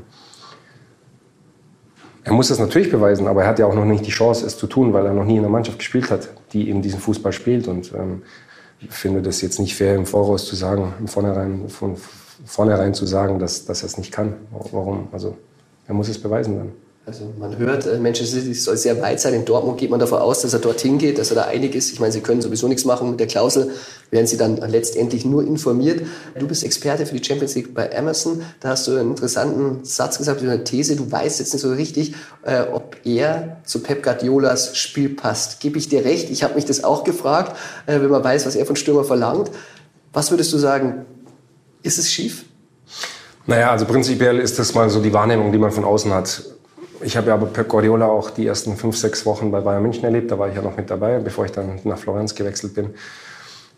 er 2.23 2.33
muss 2.33 2.47
das 2.47 2.59
natürlich 2.59 2.89
beweisen, 2.89 3.27
aber 3.27 3.43
er 3.43 3.49
hat 3.49 3.59
ja 3.59 3.65
auch 3.65 3.75
noch 3.75 3.85
nicht 3.85 4.05
die 4.05 4.11
Chance, 4.11 4.45
es 4.45 4.57
zu 4.57 4.67
tun, 4.67 4.93
weil 4.93 5.05
er 5.05 5.13
noch 5.13 5.25
nie 5.25 5.33
in 5.33 5.39
einer 5.39 5.49
Mannschaft 5.49 5.77
gespielt 5.77 6.09
hat, 6.09 6.29
die 6.51 6.69
eben 6.69 6.81
diesen 6.81 6.99
Fußball 6.99 7.31
spielt. 7.31 7.67
Und 7.67 7.93
ähm, 7.93 8.23
ich 8.79 8.91
finde 8.91 9.21
das 9.21 9.41
jetzt 9.41 9.59
nicht 9.59 9.75
fair, 9.75 9.95
im 9.95 10.05
Voraus 10.05 10.45
zu 10.45 10.55
sagen, 10.55 10.93
im 10.99 11.07
Vornherein, 11.07 11.69
von 11.69 11.95
vornherein 12.45 12.93
zu 12.93 13.05
sagen, 13.05 13.39
dass, 13.39 13.65
dass 13.65 13.83
er 13.83 13.87
es 13.87 13.97
nicht 13.97 14.11
kann. 14.11 14.33
Warum? 14.71 15.07
Also 15.11 15.37
er 15.87 15.93
muss 15.93 16.09
es 16.09 16.19
beweisen 16.19 16.57
dann. 16.57 16.71
Also 17.05 17.33
man 17.37 17.57
hört, 17.57 17.85
äh, 17.85 17.99
Manchester 17.99 18.39
City 18.39 18.53
soll 18.53 18.77
sehr 18.77 19.01
weit 19.01 19.19
sein. 19.19 19.33
In 19.33 19.43
Dortmund 19.43 19.77
geht 19.77 19.89
man 19.89 19.99
davon 19.99 20.19
aus, 20.19 20.41
dass 20.41 20.53
er 20.53 20.59
dorthin 20.59 20.97
geht, 20.97 21.17
dass 21.17 21.31
er 21.31 21.35
da 21.35 21.43
einig 21.43 21.75
ist. 21.75 21.91
Ich 21.91 21.99
meine, 21.99 22.13
sie 22.13 22.21
können 22.21 22.41
sowieso 22.41 22.69
nichts 22.69 22.85
machen 22.85 23.09
mit 23.09 23.19
der 23.19 23.27
Klausel, 23.27 23.71
werden 24.09 24.25
sie 24.25 24.37
dann 24.37 24.55
letztendlich 24.55 25.25
nur 25.25 25.43
informiert. 25.45 26.07
Du 26.39 26.47
bist 26.47 26.63
Experte 26.63 27.05
für 27.05 27.15
die 27.15 27.23
Champions 27.23 27.55
League 27.55 27.73
bei 27.73 27.93
Amazon. 27.97 28.41
Da 28.61 28.69
hast 28.69 28.87
du 28.87 28.91
einen 28.91 29.11
interessanten 29.11 29.83
Satz 29.83 30.17
gesagt, 30.17 30.41
eine 30.41 30.63
These. 30.63 30.95
Du 30.95 31.11
weißt 31.11 31.39
jetzt 31.39 31.51
nicht 31.51 31.61
so 31.61 31.73
richtig, 31.73 32.15
äh, 32.43 32.61
ob 32.71 32.95
er 33.03 33.57
zu 33.65 33.79
Pep 33.79 34.01
Guardiolas 34.01 34.77
Spiel 34.77 35.09
passt. 35.09 35.59
Gebe 35.59 35.77
ich 35.77 35.89
dir 35.89 36.05
recht? 36.05 36.29
Ich 36.29 36.41
habe 36.41 36.55
mich 36.55 36.63
das 36.63 36.85
auch 36.85 37.03
gefragt, 37.03 37.57
äh, 37.85 37.99
wenn 37.99 38.09
man 38.09 38.23
weiß, 38.23 38.45
was 38.45 38.55
er 38.55 38.65
von 38.65 38.77
Stürmer 38.77 39.03
verlangt. 39.03 39.51
Was 40.13 40.31
würdest 40.31 40.53
du 40.53 40.57
sagen? 40.57 41.05
Ist 41.81 41.97
es 41.97 42.09
schief? 42.09 42.45
Naja, 43.45 43.71
also 43.71 43.83
prinzipiell 43.83 44.39
ist 44.39 44.57
das 44.57 44.73
mal 44.73 44.89
so 44.89 45.01
die 45.01 45.11
Wahrnehmung, 45.11 45.51
die 45.51 45.57
man 45.57 45.71
von 45.71 45.83
außen 45.83 46.13
hat. 46.13 46.43
Ich 47.01 47.17
habe 47.17 47.27
ja 47.27 47.33
aber 47.33 47.47
Pep 47.47 47.67
Guardiola 47.67 48.07
auch 48.07 48.29
die 48.29 48.45
ersten 48.45 48.77
fünf, 48.77 48.97
sechs 48.97 49.25
Wochen 49.25 49.51
bei 49.51 49.59
Bayern 49.59 49.81
München 49.81 50.03
erlebt. 50.03 50.31
Da 50.31 50.39
war 50.39 50.49
ich 50.49 50.55
ja 50.55 50.61
noch 50.61 50.77
mit 50.77 50.89
dabei, 50.89 51.19
bevor 51.19 51.45
ich 51.45 51.51
dann 51.51 51.79
nach 51.83 51.97
Florenz 51.97 52.35
gewechselt 52.35 52.73
bin. 52.73 52.93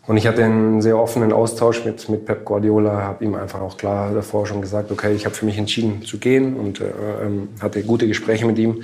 Und 0.06 0.16
ich 0.16 0.26
hatte 0.26 0.44
einen 0.44 0.80
sehr 0.82 0.98
offenen 0.98 1.32
Austausch 1.32 1.84
mit, 1.84 2.08
mit 2.08 2.26
Pep 2.26 2.44
Guardiola, 2.44 3.02
habe 3.02 3.24
ihm 3.24 3.34
einfach 3.34 3.60
auch 3.60 3.76
klar 3.76 4.14
davor 4.14 4.46
schon 4.46 4.60
gesagt, 4.60 4.92
okay, 4.92 5.12
ich 5.12 5.24
habe 5.24 5.34
für 5.34 5.44
mich 5.44 5.58
entschieden 5.58 6.02
zu 6.02 6.18
gehen 6.18 6.54
und 6.54 6.80
äh, 6.80 6.84
ähm, 7.24 7.48
hatte 7.60 7.82
gute 7.82 8.06
Gespräche 8.06 8.46
mit 8.46 8.56
ihm. 8.58 8.82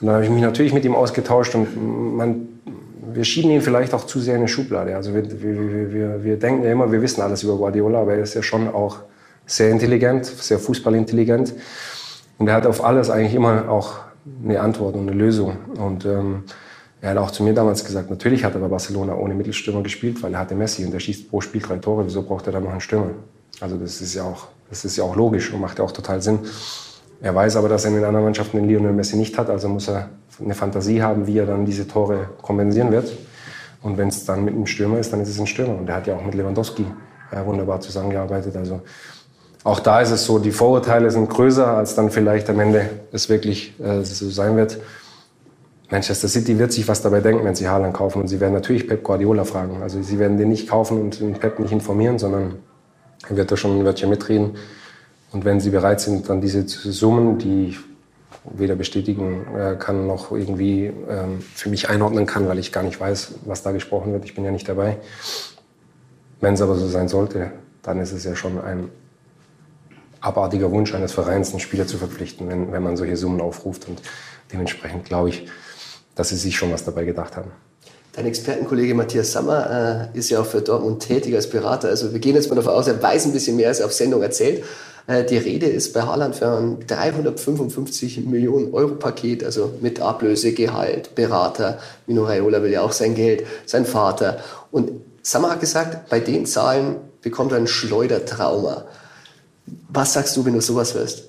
Und 0.00 0.06
dann 0.06 0.14
habe 0.14 0.24
ich 0.24 0.30
mich 0.30 0.42
natürlich 0.42 0.72
mit 0.72 0.84
ihm 0.86 0.94
ausgetauscht 0.94 1.54
und 1.54 2.16
man, 2.16 2.48
wir 3.12 3.24
schieben 3.24 3.50
ihn 3.50 3.60
vielleicht 3.60 3.92
auch 3.92 4.04
zu 4.04 4.20
sehr 4.20 4.34
in 4.34 4.40
eine 4.40 4.48
Schublade. 4.48 4.96
Also 4.96 5.14
wir, 5.14 5.24
wir, 5.42 5.92
wir, 5.92 6.24
wir 6.24 6.36
denken 6.38 6.64
ja 6.64 6.72
immer, 6.72 6.90
wir 6.90 7.02
wissen 7.02 7.20
alles 7.20 7.42
über 7.42 7.56
Guardiola, 7.56 8.00
aber 8.00 8.14
er 8.14 8.22
ist 8.22 8.34
ja 8.34 8.42
schon 8.42 8.68
auch 8.68 9.00
sehr 9.46 9.70
intelligent, 9.70 10.24
sehr 10.24 10.58
fußballintelligent. 10.58 11.52
Und 12.38 12.48
er 12.48 12.54
hat 12.54 12.66
auf 12.66 12.84
alles 12.84 13.10
eigentlich 13.10 13.34
immer 13.34 13.68
auch 13.68 14.00
eine 14.42 14.60
Antwort 14.60 14.94
und 14.94 15.08
eine 15.08 15.16
Lösung. 15.16 15.56
Und 15.78 16.04
ähm, 16.04 16.44
er 17.00 17.10
hat 17.10 17.18
auch 17.18 17.30
zu 17.30 17.42
mir 17.42 17.52
damals 17.52 17.84
gesagt, 17.84 18.10
natürlich 18.10 18.44
hat 18.44 18.54
er 18.54 18.60
bei 18.60 18.68
Barcelona 18.68 19.14
ohne 19.14 19.34
Mittelstürmer 19.34 19.82
gespielt, 19.82 20.22
weil 20.22 20.32
er 20.32 20.40
hatte 20.40 20.54
Messi 20.54 20.84
und 20.84 20.94
er 20.94 21.00
schießt 21.00 21.30
pro 21.30 21.40
Spiel 21.40 21.60
drei 21.60 21.76
Tore. 21.76 22.04
Wieso 22.06 22.22
braucht 22.22 22.46
er 22.46 22.52
dann 22.52 22.64
noch 22.64 22.70
einen 22.70 22.80
Stürmer? 22.80 23.10
Also 23.60 23.76
das 23.76 24.00
ist 24.00 24.14
ja 24.14 24.24
auch, 24.24 24.48
das 24.70 24.84
ist 24.84 24.96
ja 24.96 25.04
auch 25.04 25.14
logisch 25.14 25.52
und 25.52 25.60
macht 25.60 25.78
ja 25.78 25.84
auch 25.84 25.92
total 25.92 26.22
Sinn. 26.22 26.40
Er 27.20 27.34
weiß 27.34 27.56
aber, 27.56 27.68
dass 27.68 27.84
er 27.84 27.90
in 27.90 27.96
den 27.96 28.04
anderen 28.04 28.24
Mannschaften 28.24 28.56
den 28.56 28.68
Lionel 28.68 28.92
Messi 28.92 29.16
nicht 29.16 29.38
hat, 29.38 29.48
also 29.48 29.68
muss 29.68 29.88
er 29.88 30.08
eine 30.42 30.54
Fantasie 30.54 31.02
haben, 31.02 31.26
wie 31.26 31.38
er 31.38 31.46
dann 31.46 31.64
diese 31.64 31.86
Tore 31.86 32.28
kompensieren 32.42 32.90
wird. 32.90 33.12
Und 33.82 33.98
wenn 33.98 34.08
es 34.08 34.24
dann 34.24 34.44
mit 34.44 34.54
einem 34.54 34.66
Stürmer 34.66 34.98
ist, 34.98 35.12
dann 35.12 35.20
ist 35.20 35.28
es 35.28 35.38
ein 35.38 35.46
Stürmer. 35.46 35.78
Und 35.78 35.88
er 35.88 35.96
hat 35.96 36.06
ja 36.06 36.16
auch 36.16 36.24
mit 36.24 36.34
Lewandowski 36.34 36.86
äh, 37.30 37.44
wunderbar 37.44 37.80
zusammengearbeitet. 37.80 38.56
Also 38.56 38.80
auch 39.64 39.80
da 39.80 40.02
ist 40.02 40.10
es 40.10 40.26
so, 40.26 40.38
die 40.38 40.52
Vorurteile 40.52 41.10
sind 41.10 41.30
größer, 41.30 41.66
als 41.66 41.94
dann 41.94 42.10
vielleicht 42.10 42.50
am 42.50 42.60
Ende 42.60 42.90
es 43.12 43.30
wirklich 43.30 43.74
äh, 43.80 44.04
so 44.04 44.28
sein 44.28 44.56
wird. 44.56 44.78
Manchester 45.90 46.28
City 46.28 46.58
wird 46.58 46.72
sich 46.72 46.86
was 46.86 47.00
dabei 47.00 47.20
denken, 47.20 47.44
wenn 47.44 47.54
sie 47.54 47.66
Haaland 47.66 47.94
kaufen. 47.94 48.20
Und 48.20 48.28
sie 48.28 48.40
werden 48.40 48.52
natürlich 48.52 48.86
Pep 48.86 49.02
Guardiola 49.02 49.44
fragen. 49.44 49.82
Also 49.82 50.02
sie 50.02 50.18
werden 50.18 50.36
den 50.36 50.50
nicht 50.50 50.68
kaufen 50.68 51.00
und 51.00 51.18
den 51.18 51.32
Pep 51.34 51.58
nicht 51.58 51.72
informieren, 51.72 52.18
sondern 52.18 52.56
er 53.26 53.36
wird 53.36 53.50
da 53.50 53.56
schon 53.56 53.78
ein 53.78 53.84
Wörtchen 53.86 54.10
mitreden. 54.10 54.56
Und 55.32 55.46
wenn 55.46 55.60
sie 55.60 55.70
bereit 55.70 56.00
sind, 56.00 56.28
dann 56.28 56.42
diese 56.42 56.68
Summen, 56.68 57.38
die 57.38 57.68
ich 57.68 57.78
weder 58.44 58.74
bestätigen 58.74 59.46
äh, 59.56 59.76
kann 59.76 60.06
noch 60.06 60.30
irgendwie 60.30 60.92
ähm, 61.08 61.40
für 61.40 61.70
mich 61.70 61.88
einordnen 61.88 62.26
kann, 62.26 62.46
weil 62.48 62.58
ich 62.58 62.70
gar 62.70 62.82
nicht 62.82 63.00
weiß, 63.00 63.36
was 63.46 63.62
da 63.62 63.72
gesprochen 63.72 64.12
wird. 64.12 64.26
Ich 64.26 64.34
bin 64.34 64.44
ja 64.44 64.50
nicht 64.50 64.68
dabei. 64.68 64.98
Wenn 66.42 66.52
es 66.52 66.60
aber 66.60 66.74
so 66.74 66.86
sein 66.86 67.08
sollte, 67.08 67.52
dann 67.82 67.98
ist 68.00 68.12
es 68.12 68.24
ja 68.24 68.36
schon 68.36 68.60
ein 68.60 68.90
abartiger 70.24 70.70
Wunsch 70.70 70.94
eines 70.94 71.12
Vereins, 71.12 71.50
einen 71.50 71.60
Spieler 71.60 71.86
zu 71.86 71.98
verpflichten, 71.98 72.48
wenn, 72.48 72.72
wenn 72.72 72.82
man 72.82 72.96
solche 72.96 73.16
Summen 73.16 73.40
aufruft. 73.40 73.88
Und 73.88 74.00
dementsprechend 74.52 75.04
glaube 75.04 75.28
ich, 75.28 75.46
dass 76.14 76.30
sie 76.30 76.36
sich 76.36 76.56
schon 76.56 76.72
was 76.72 76.84
dabei 76.84 77.04
gedacht 77.04 77.36
haben. 77.36 77.50
Dein 78.12 78.26
Expertenkollege 78.26 78.94
Matthias 78.94 79.32
Sammer 79.32 80.10
äh, 80.14 80.18
ist 80.18 80.30
ja 80.30 80.40
auch 80.40 80.46
für 80.46 80.62
Dortmund 80.62 81.02
tätig 81.02 81.34
als 81.34 81.50
Berater. 81.50 81.88
Also 81.88 82.12
wir 82.12 82.20
gehen 82.20 82.36
jetzt 82.36 82.48
mal 82.48 82.54
davon 82.54 82.72
aus, 82.72 82.86
er 82.86 83.02
weiß 83.02 83.26
ein 83.26 83.32
bisschen 83.32 83.56
mehr, 83.56 83.68
als 83.68 83.80
er 83.80 83.86
auf 83.86 83.92
Sendung 83.92 84.22
erzählt. 84.22 84.62
Äh, 85.08 85.24
die 85.24 85.36
Rede 85.36 85.66
ist 85.66 85.92
bei 85.92 86.02
Haaland 86.02 86.36
für 86.36 86.46
ein 86.46 86.78
355 86.86 88.24
Millionen 88.24 88.72
Euro 88.72 88.94
Paket, 88.94 89.42
also 89.42 89.74
mit 89.80 90.00
Ablöse, 90.00 90.52
Gehalt, 90.52 91.16
Berater. 91.16 91.78
Mino 92.06 92.24
Raiola 92.24 92.62
will 92.62 92.70
ja 92.70 92.82
auch 92.82 92.92
sein 92.92 93.16
Geld, 93.16 93.44
sein 93.66 93.84
Vater. 93.84 94.38
Und 94.70 94.92
Sammer 95.22 95.50
hat 95.50 95.60
gesagt, 95.60 96.08
bei 96.08 96.20
den 96.20 96.46
Zahlen 96.46 96.96
bekommt 97.20 97.50
er 97.50 97.58
ein 97.58 97.66
Schleudertrauma. 97.66 98.84
Was 99.88 100.12
sagst 100.12 100.36
du, 100.36 100.44
wenn 100.44 100.54
du 100.54 100.60
sowas 100.60 100.94
hörst? 100.94 101.24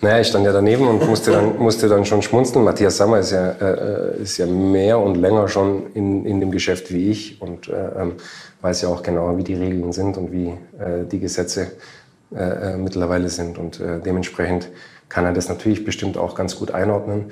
Naja, 0.00 0.20
ich 0.20 0.26
stand 0.28 0.44
ja 0.44 0.52
daneben 0.52 0.86
und 0.86 1.06
musste 1.06 1.30
dann, 1.30 1.56
musste 1.58 1.88
dann 1.88 2.04
schon 2.04 2.22
schmunzeln. 2.22 2.64
Matthias 2.64 2.98
Sammer 2.98 3.20
ist 3.20 3.30
ja, 3.30 3.50
äh, 3.52 4.22
ist 4.22 4.36
ja 4.36 4.46
mehr 4.46 4.98
und 4.98 5.16
länger 5.16 5.48
schon 5.48 5.92
in, 5.94 6.26
in 6.26 6.40
dem 6.40 6.50
Geschäft 6.50 6.92
wie 6.92 7.10
ich 7.10 7.40
und 7.40 7.68
äh, 7.68 8.02
ähm, 8.02 8.12
weiß 8.60 8.82
ja 8.82 8.88
auch 8.88 9.02
genau, 9.02 9.36
wie 9.38 9.44
die 9.44 9.54
Regeln 9.54 9.92
sind 9.92 10.18
und 10.18 10.32
wie 10.32 10.48
äh, 10.78 11.04
die 11.10 11.18
Gesetze 11.18 11.68
äh, 12.34 12.74
äh, 12.74 12.76
mittlerweile 12.76 13.28
sind. 13.28 13.56
Und 13.56 13.80
äh, 13.80 14.00
dementsprechend 14.04 14.68
kann 15.08 15.24
er 15.24 15.32
das 15.32 15.48
natürlich 15.48 15.84
bestimmt 15.84 16.18
auch 16.18 16.34
ganz 16.34 16.56
gut 16.56 16.72
einordnen. 16.72 17.26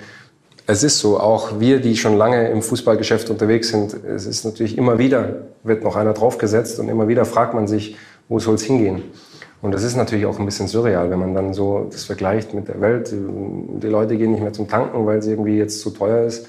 es 0.66 0.82
ist 0.84 1.00
so, 1.00 1.18
auch 1.18 1.60
wir, 1.60 1.80
die 1.80 1.96
schon 1.96 2.16
lange 2.16 2.48
im 2.48 2.62
Fußballgeschäft 2.62 3.28
unterwegs 3.28 3.68
sind, 3.68 3.92
es 3.92 4.24
ist 4.24 4.44
natürlich 4.44 4.78
immer 4.78 4.98
wieder, 4.98 5.48
wird 5.64 5.82
noch 5.82 5.96
einer 5.96 6.12
draufgesetzt 6.14 6.78
und 6.78 6.88
immer 6.88 7.08
wieder 7.08 7.24
fragt 7.24 7.52
man 7.52 7.66
sich, 7.66 7.96
wo 8.28 8.38
soll 8.38 8.54
es 8.54 8.62
hingehen? 8.62 9.02
Und 9.64 9.72
das 9.72 9.82
ist 9.82 9.96
natürlich 9.96 10.26
auch 10.26 10.38
ein 10.38 10.44
bisschen 10.44 10.68
surreal, 10.68 11.08
wenn 11.08 11.18
man 11.18 11.32
dann 11.32 11.54
so 11.54 11.88
das 11.90 12.04
vergleicht 12.04 12.52
mit 12.52 12.68
der 12.68 12.82
Welt. 12.82 13.10
Die 13.10 13.86
Leute 13.86 14.18
gehen 14.18 14.32
nicht 14.32 14.42
mehr 14.42 14.52
zum 14.52 14.68
Tanken, 14.68 15.06
weil 15.06 15.16
es 15.16 15.26
irgendwie 15.26 15.56
jetzt 15.56 15.80
zu 15.80 15.88
teuer 15.88 16.26
ist. 16.26 16.46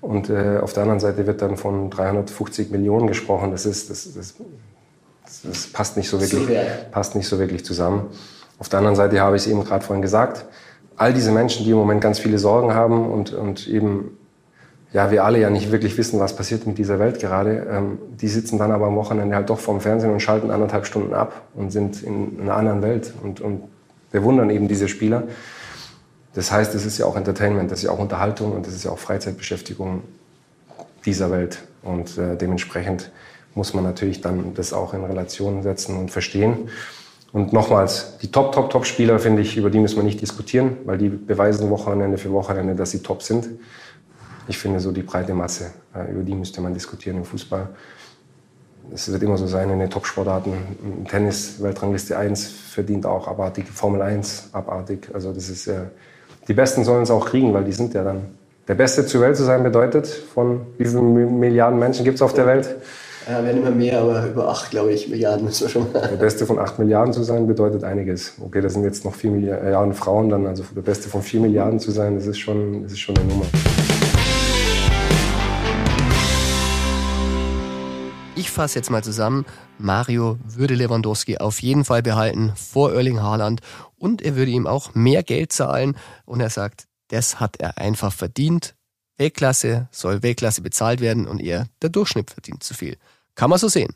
Und 0.00 0.30
äh, 0.30 0.60
auf 0.62 0.72
der 0.72 0.84
anderen 0.84 0.98
Seite 0.98 1.26
wird 1.26 1.42
dann 1.42 1.58
von 1.58 1.90
350 1.90 2.70
Millionen 2.70 3.06
gesprochen. 3.06 3.50
Das, 3.50 3.66
ist, 3.66 3.90
das, 3.90 4.14
das, 4.14 4.36
das 5.42 5.66
passt, 5.74 5.98
nicht 5.98 6.08
so 6.08 6.18
wirklich, 6.18 6.48
passt 6.90 7.14
nicht 7.14 7.28
so 7.28 7.38
wirklich 7.38 7.66
zusammen. 7.66 8.06
Auf 8.58 8.70
der 8.70 8.78
anderen 8.78 8.96
Seite 8.96 9.20
habe 9.20 9.36
ich 9.36 9.42
es 9.42 9.46
eben 9.46 9.62
gerade 9.62 9.84
vorhin 9.84 10.00
gesagt, 10.00 10.46
all 10.96 11.12
diese 11.12 11.32
Menschen, 11.32 11.66
die 11.66 11.70
im 11.72 11.76
Moment 11.76 12.00
ganz 12.00 12.18
viele 12.18 12.38
Sorgen 12.38 12.72
haben 12.72 13.10
und, 13.12 13.34
und 13.34 13.68
eben, 13.68 14.16
ja, 14.94 15.10
wir 15.10 15.24
alle 15.24 15.40
ja 15.40 15.50
nicht 15.50 15.72
wirklich 15.72 15.98
wissen, 15.98 16.20
was 16.20 16.36
passiert 16.36 16.68
mit 16.68 16.78
dieser 16.78 17.00
Welt 17.00 17.18
gerade, 17.18 17.66
ähm, 17.68 17.98
die 18.20 18.28
sitzen 18.28 18.58
dann 18.58 18.70
aber 18.70 18.86
am 18.86 18.94
Wochenende 18.94 19.34
halt 19.34 19.50
doch 19.50 19.58
vorm 19.58 19.80
Fernsehen 19.80 20.12
und 20.12 20.20
schalten 20.20 20.52
anderthalb 20.52 20.86
Stunden 20.86 21.14
ab 21.14 21.42
und 21.54 21.72
sind 21.72 22.04
in 22.04 22.38
einer 22.40 22.54
anderen 22.54 22.80
Welt 22.80 23.12
und, 23.20 23.40
und 23.40 23.64
bewundern 24.12 24.50
eben 24.50 24.68
diese 24.68 24.86
Spieler. 24.86 25.24
Das 26.34 26.52
heißt, 26.52 26.76
es 26.76 26.86
ist 26.86 26.96
ja 26.98 27.06
auch 27.06 27.16
Entertainment, 27.16 27.72
das 27.72 27.80
ist 27.80 27.84
ja 27.86 27.90
auch 27.90 27.98
Unterhaltung 27.98 28.52
und 28.52 28.66
das 28.66 28.74
ist 28.74 28.84
ja 28.84 28.92
auch 28.92 28.98
Freizeitbeschäftigung 28.98 30.02
dieser 31.04 31.32
Welt. 31.32 31.58
Und 31.82 32.16
äh, 32.16 32.36
dementsprechend 32.36 33.10
muss 33.56 33.74
man 33.74 33.82
natürlich 33.82 34.20
dann 34.20 34.54
das 34.54 34.72
auch 34.72 34.94
in 34.94 35.02
Relation 35.02 35.64
setzen 35.64 35.98
und 35.98 36.12
verstehen. 36.12 36.68
Und 37.32 37.52
nochmals, 37.52 38.18
die 38.22 38.30
Top, 38.30 38.52
Top, 38.52 38.70
Top-Spieler, 38.70 39.18
finde 39.18 39.42
ich, 39.42 39.56
über 39.56 39.70
die 39.70 39.80
müssen 39.80 39.96
wir 39.96 40.04
nicht 40.04 40.20
diskutieren, 40.20 40.76
weil 40.84 40.98
die 40.98 41.08
beweisen 41.08 41.68
Wochenende 41.70 42.16
für 42.16 42.30
Wochenende, 42.30 42.76
dass 42.76 42.92
sie 42.92 43.00
top 43.00 43.24
sind. 43.24 43.48
Ich 44.46 44.58
finde 44.58 44.80
so 44.80 44.92
die 44.92 45.02
breite 45.02 45.34
Masse, 45.34 45.70
äh, 45.94 46.10
über 46.10 46.22
die 46.22 46.34
müsste 46.34 46.60
man 46.60 46.74
diskutieren 46.74 47.16
im 47.18 47.24
Fußball. 47.24 47.68
Es 48.92 49.10
wird 49.10 49.22
immer 49.22 49.38
so 49.38 49.46
sein 49.46 49.70
in 49.70 49.78
den 49.78 49.88
Top-Sportarten. 49.88 50.52
Tennis, 51.08 51.62
Weltrangliste 51.62 52.18
1, 52.18 52.46
verdient 52.46 53.06
auch 53.06 53.28
abartig. 53.28 53.66
Formel 53.66 54.02
1, 54.02 54.50
abartig. 54.52 55.08
Also 55.14 55.32
das 55.32 55.48
ist, 55.48 55.66
äh, 55.66 55.84
die 56.48 56.52
Besten 56.52 56.84
sollen 56.84 57.02
es 57.02 57.10
auch 57.10 57.24
kriegen, 57.24 57.54
weil 57.54 57.64
die 57.64 57.72
sind 57.72 57.94
ja 57.94 58.04
dann. 58.04 58.22
Der 58.68 58.74
Beste 58.74 59.06
zur 59.06 59.22
Welt 59.22 59.36
zu 59.36 59.44
sein 59.44 59.62
bedeutet, 59.62 60.06
von 60.06 60.66
wie 60.78 60.84
vielen 60.86 61.38
Milliarden 61.38 61.78
Menschen 61.78 62.04
gibt 62.04 62.16
es 62.16 62.22
auf 62.22 62.34
der 62.34 62.46
Welt? 62.46 62.76
Ja, 63.28 63.42
werden 63.42 63.62
immer 63.62 63.70
mehr, 63.70 64.00
aber 64.00 64.26
über 64.26 64.48
acht, 64.48 64.70
glaube 64.70 64.92
ich, 64.92 65.08
Milliarden 65.08 65.46
müssen 65.46 65.64
wir 65.64 65.68
schon 65.70 65.92
mal. 65.92 66.00
Der 66.00 66.16
Beste 66.16 66.44
von 66.44 66.58
acht 66.58 66.78
Milliarden 66.78 67.12
zu 67.12 67.22
sein, 67.22 67.46
bedeutet 67.46 67.84
einiges. 67.84 68.34
Okay, 68.40 68.60
das 68.60 68.74
sind 68.74 68.84
jetzt 68.84 69.04
noch 69.04 69.14
vier 69.14 69.30
Milliarden 69.30 69.92
äh, 69.92 69.94
Frauen 69.94 70.28
dann, 70.28 70.46
also 70.46 70.62
der 70.74 70.82
Beste 70.82 71.08
von 71.08 71.22
vier 71.22 71.40
Milliarden 71.40 71.80
zu 71.80 71.90
sein, 71.90 72.16
das 72.16 72.26
ist 72.26 72.38
schon, 72.38 72.82
das 72.82 72.92
ist 72.92 73.00
schon 73.00 73.16
eine 73.16 73.26
Nummer. 73.26 73.46
Fasse 78.54 78.78
jetzt 78.78 78.90
mal 78.90 79.04
zusammen. 79.04 79.44
Mario 79.78 80.38
würde 80.44 80.74
Lewandowski 80.74 81.38
auf 81.38 81.60
jeden 81.60 81.84
Fall 81.84 82.02
behalten 82.02 82.52
vor 82.56 82.92
Erling 82.92 83.20
Haaland 83.20 83.60
und 83.96 84.22
er 84.22 84.36
würde 84.36 84.52
ihm 84.52 84.66
auch 84.66 84.94
mehr 84.94 85.22
Geld 85.22 85.52
zahlen 85.52 85.96
und 86.24 86.40
er 86.40 86.50
sagt, 86.50 86.86
das 87.08 87.40
hat 87.40 87.56
er 87.58 87.78
einfach 87.78 88.12
verdient. 88.12 88.74
Weltklasse 89.18 89.88
soll 89.90 90.22
Weltklasse 90.22 90.62
bezahlt 90.62 91.00
werden 91.00 91.26
und 91.26 91.40
er, 91.40 91.66
der 91.82 91.90
Durchschnitt, 91.90 92.30
verdient 92.30 92.62
zu 92.62 92.74
viel. 92.74 92.96
Kann 93.34 93.50
man 93.50 93.58
so 93.58 93.68
sehen. 93.68 93.94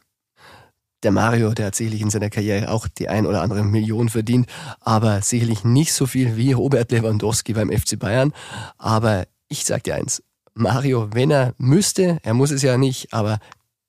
Der 1.05 1.13
Mario, 1.13 1.55
der 1.55 1.67
hat 1.67 1.77
sicherlich 1.77 2.01
in 2.01 2.11
seiner 2.11 2.29
Karriere 2.29 2.71
auch 2.71 2.89
die 2.89 3.09
ein 3.09 3.27
oder 3.27 3.43
andere 3.43 3.63
Million 3.63 4.09
verdient, 4.09 4.49
aber 4.81 5.23
sicherlich 5.23 5.63
nicht 5.63 5.93
so 5.93 6.07
viel 6.07 6.37
wie 6.37 6.53
Robert 6.53 6.91
Lewandowski 6.91 7.53
beim 7.53 7.71
FC 7.71 7.99
Bayern. 7.99 8.33
Aber 8.77 9.27
ich 9.49 9.65
sag 9.65 9.85
dir 9.85 9.95
eins, 9.95 10.23
Mario, 10.55 11.09
wenn 11.13 11.31
er 11.31 11.55
müsste, 11.57 12.19
er 12.25 12.35
muss 12.35 12.51
es 12.51 12.63
ja 12.63 12.77
nicht, 12.77 13.13
aber 13.13 13.39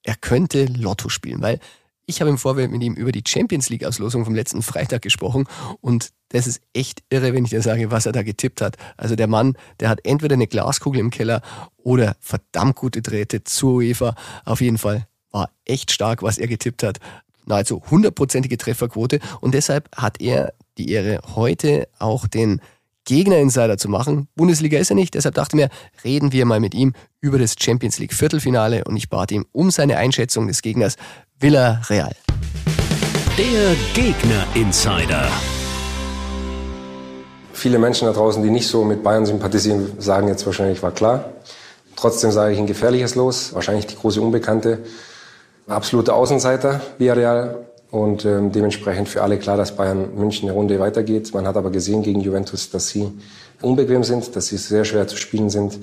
er 0.03 0.15
könnte 0.15 0.65
Lotto 0.65 1.09
spielen, 1.09 1.41
weil 1.41 1.59
ich 2.05 2.21
habe 2.21 2.31
im 2.31 2.39
Vorfeld 2.39 2.71
mit 2.71 2.81
ihm 2.81 2.95
über 2.95 3.11
die 3.11 3.23
Champions 3.25 3.69
League 3.69 3.85
Auslosung 3.85 4.25
vom 4.25 4.33
letzten 4.33 4.63
Freitag 4.63 5.03
gesprochen 5.03 5.45
und 5.79 6.09
das 6.29 6.47
ist 6.47 6.61
echt 6.73 7.03
irre, 7.09 7.33
wenn 7.33 7.43
ich 7.43 7.51
dir 7.51 7.61
sage, 7.61 7.91
was 7.91 8.05
er 8.05 8.11
da 8.11 8.23
getippt 8.23 8.61
hat. 8.61 8.77
Also 8.97 9.15
der 9.15 9.27
Mann, 9.27 9.55
der 9.79 9.89
hat 9.89 9.99
entweder 10.03 10.33
eine 10.33 10.47
Glaskugel 10.47 10.99
im 10.99 11.11
Keller 11.11 11.41
oder 11.77 12.15
verdammt 12.19 12.75
gute 12.75 13.01
Drähte 13.01 13.43
zur 13.43 13.75
UEFA. 13.75 14.15
Auf 14.45 14.61
jeden 14.61 14.77
Fall 14.77 15.07
war 15.31 15.51
echt 15.65 15.91
stark, 15.91 16.23
was 16.23 16.37
er 16.37 16.47
getippt 16.47 16.83
hat. 16.83 16.99
Nahezu 17.45 17.81
hundertprozentige 17.89 18.57
Trefferquote. 18.57 19.19
Und 19.41 19.53
deshalb 19.53 19.89
hat 19.95 20.21
er 20.21 20.53
die 20.77 20.91
Ehre, 20.91 21.19
heute 21.35 21.87
auch 21.97 22.27
den 22.27 22.61
Gegner-Insider 23.09 23.79
zu 23.79 23.89
machen. 23.89 24.27
Bundesliga 24.35 24.77
ist 24.77 24.91
er 24.91 24.95
nicht, 24.95 25.15
deshalb 25.15 25.33
dachte 25.33 25.57
ich 25.57 25.63
mir, 25.63 25.69
reden 26.03 26.31
wir 26.31 26.45
mal 26.45 26.59
mit 26.59 26.75
ihm 26.75 26.93
über 27.21 27.39
das 27.39 27.55
Champions 27.59 27.97
League 27.97 28.13
Viertelfinale 28.13 28.83
und 28.83 28.95
ich 28.97 29.09
bat 29.09 29.31
ihm 29.31 29.47
um 29.51 29.71
seine 29.71 29.97
Einschätzung 29.97 30.45
des 30.45 30.61
Gegners 30.61 30.95
Villarreal. 31.39 32.15
Der 33.35 33.75
Gegner-Insider. 33.95 35.27
Viele 37.51 37.79
Menschen 37.79 38.05
da 38.05 38.13
draußen, 38.13 38.43
die 38.43 38.51
nicht 38.51 38.67
so 38.67 38.85
mit 38.85 39.01
Bayern 39.01 39.25
sympathisieren, 39.25 39.99
sagen 39.99 40.27
jetzt 40.27 40.45
wahrscheinlich, 40.45 40.83
war 40.83 40.91
klar. 40.91 41.31
Trotzdem 41.95 42.29
sage 42.29 42.53
ich 42.53 42.59
ein 42.59 42.67
gefährliches 42.67 43.15
Los, 43.15 43.55
wahrscheinlich 43.55 43.87
die 43.87 43.95
große 43.95 44.21
Unbekannte. 44.21 44.83
Absolute 45.67 46.13
Außenseiter, 46.13 46.79
Villarreal. 46.99 47.68
Und 47.91 48.23
ähm, 48.23 48.51
dementsprechend 48.51 49.09
für 49.09 49.23
alle 49.23 49.39
klar, 49.39 49.57
dass 49.57 49.75
Bayern 49.75 50.15
München 50.15 50.47
eine 50.47 50.55
Runde 50.55 50.79
weitergeht. 50.79 51.33
Man 51.33 51.47
hat 51.47 51.57
aber 51.57 51.71
gesehen 51.71 52.03
gegen 52.03 52.21
Juventus, 52.21 52.69
dass 52.69 52.89
sie 52.89 53.11
unbequem 53.61 54.03
sind, 54.03 54.35
dass 54.35 54.47
sie 54.47 54.57
sehr 54.57 54.85
schwer 54.85 55.07
zu 55.07 55.17
spielen 55.17 55.49
sind. 55.49 55.79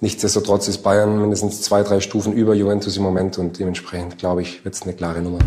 Nichtsdestotrotz 0.00 0.68
ist 0.68 0.78
Bayern 0.78 1.20
mindestens 1.20 1.62
zwei, 1.62 1.82
drei 1.82 2.00
Stufen 2.00 2.32
über 2.32 2.54
Juventus 2.54 2.96
im 2.96 3.02
Moment 3.02 3.38
und 3.38 3.58
dementsprechend, 3.58 4.18
glaube 4.18 4.42
ich, 4.42 4.64
wird 4.64 4.74
es 4.74 4.82
eine 4.82 4.94
klare 4.94 5.20
Nummer. 5.20 5.38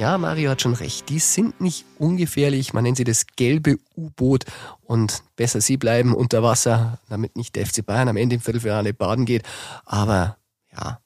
Ja, 0.00 0.16
Mario 0.16 0.48
hat 0.48 0.62
schon 0.62 0.72
recht. 0.72 1.10
Die 1.10 1.18
sind 1.18 1.60
nicht 1.60 1.84
ungefährlich. 1.98 2.72
Man 2.72 2.84
nennt 2.84 2.96
sie 2.96 3.04
das 3.04 3.26
gelbe 3.36 3.76
U-Boot. 3.94 4.46
Und 4.80 5.22
besser 5.36 5.60
sie 5.60 5.76
bleiben 5.76 6.14
unter 6.14 6.42
Wasser, 6.42 6.98
damit 7.10 7.36
nicht 7.36 7.54
der 7.54 7.66
FC 7.66 7.84
Bayern 7.84 8.08
am 8.08 8.16
Ende 8.16 8.36
im 8.36 8.40
Viertelfinale 8.40 8.94
baden 8.94 9.26
geht. 9.26 9.42
Aber 9.84 10.38
ja, 10.72 11.00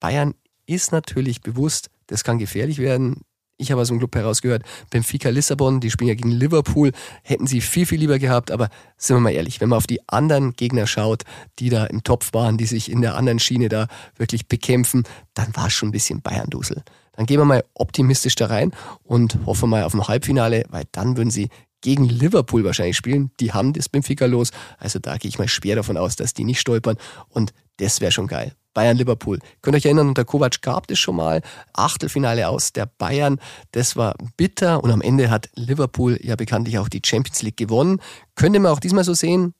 Bayern 0.00 0.32
ist 0.64 0.90
natürlich 0.90 1.42
bewusst, 1.42 1.90
das 2.06 2.24
kann 2.24 2.38
gefährlich 2.38 2.78
werden. 2.78 3.26
Ich 3.58 3.72
habe 3.72 3.82
aus 3.82 3.88
dem 3.88 3.98
Club 3.98 4.16
herausgehört, 4.16 4.62
Benfica 4.88 5.28
Lissabon, 5.28 5.80
die 5.80 5.90
spielen 5.90 6.08
ja 6.08 6.14
gegen 6.14 6.30
Liverpool, 6.30 6.92
hätten 7.24 7.46
sie 7.46 7.60
viel, 7.60 7.84
viel 7.84 7.98
lieber 7.98 8.18
gehabt. 8.18 8.50
Aber 8.50 8.70
sind 8.96 9.16
wir 9.16 9.20
mal 9.20 9.32
ehrlich, 9.32 9.60
wenn 9.60 9.68
man 9.68 9.76
auf 9.76 9.86
die 9.86 10.00
anderen 10.08 10.54
Gegner 10.54 10.86
schaut, 10.86 11.24
die 11.58 11.68
da 11.68 11.84
im 11.84 12.02
Topf 12.04 12.32
waren, 12.32 12.56
die 12.56 12.64
sich 12.64 12.90
in 12.90 13.02
der 13.02 13.16
anderen 13.16 13.38
Schiene 13.38 13.68
da 13.68 13.86
wirklich 14.16 14.48
bekämpfen, 14.48 15.02
dann 15.34 15.54
war 15.54 15.66
es 15.66 15.74
schon 15.74 15.90
ein 15.90 15.92
bisschen 15.92 16.22
Bayern-Dusel. 16.22 16.84
Dann 17.18 17.26
gehen 17.26 17.40
wir 17.40 17.44
mal 17.44 17.64
optimistisch 17.74 18.36
da 18.36 18.46
rein 18.46 18.70
und 19.02 19.44
hoffen 19.44 19.68
mal 19.68 19.82
auf 19.82 19.92
ein 19.92 20.06
Halbfinale, 20.06 20.62
weil 20.68 20.84
dann 20.92 21.16
würden 21.16 21.32
sie 21.32 21.48
gegen 21.80 22.04
Liverpool 22.04 22.62
wahrscheinlich 22.62 22.96
spielen. 22.96 23.32
Die 23.40 23.52
haben 23.52 23.72
das 23.72 23.88
Benfica 23.88 24.26
los. 24.26 24.52
Also 24.78 25.00
da 25.00 25.16
gehe 25.16 25.28
ich 25.28 25.36
mal 25.36 25.48
schwer 25.48 25.74
davon 25.74 25.96
aus, 25.96 26.14
dass 26.14 26.32
die 26.32 26.44
nicht 26.44 26.60
stolpern. 26.60 26.96
Und 27.28 27.52
das 27.78 28.00
wäre 28.00 28.12
schon 28.12 28.28
geil. 28.28 28.52
Bayern-Liverpool. 28.72 29.40
Könnt 29.62 29.74
ihr 29.74 29.78
euch 29.78 29.86
erinnern, 29.86 30.06
unter 30.06 30.24
Kovac 30.24 30.62
gab 30.62 30.88
es 30.92 31.00
schon 31.00 31.16
mal 31.16 31.42
Achtelfinale 31.72 32.48
aus 32.48 32.72
der 32.72 32.86
Bayern. 32.86 33.40
Das 33.72 33.96
war 33.96 34.14
bitter 34.36 34.84
und 34.84 34.92
am 34.92 35.00
Ende 35.00 35.28
hat 35.28 35.48
Liverpool 35.56 36.20
ja 36.22 36.36
bekanntlich 36.36 36.78
auch 36.78 36.88
die 36.88 37.02
Champions 37.04 37.42
League 37.42 37.56
gewonnen. 37.56 38.00
Könnte 38.36 38.60
man 38.60 38.70
auch 38.70 38.78
diesmal 38.78 39.02
so 39.02 39.14
sehen. 39.14 39.54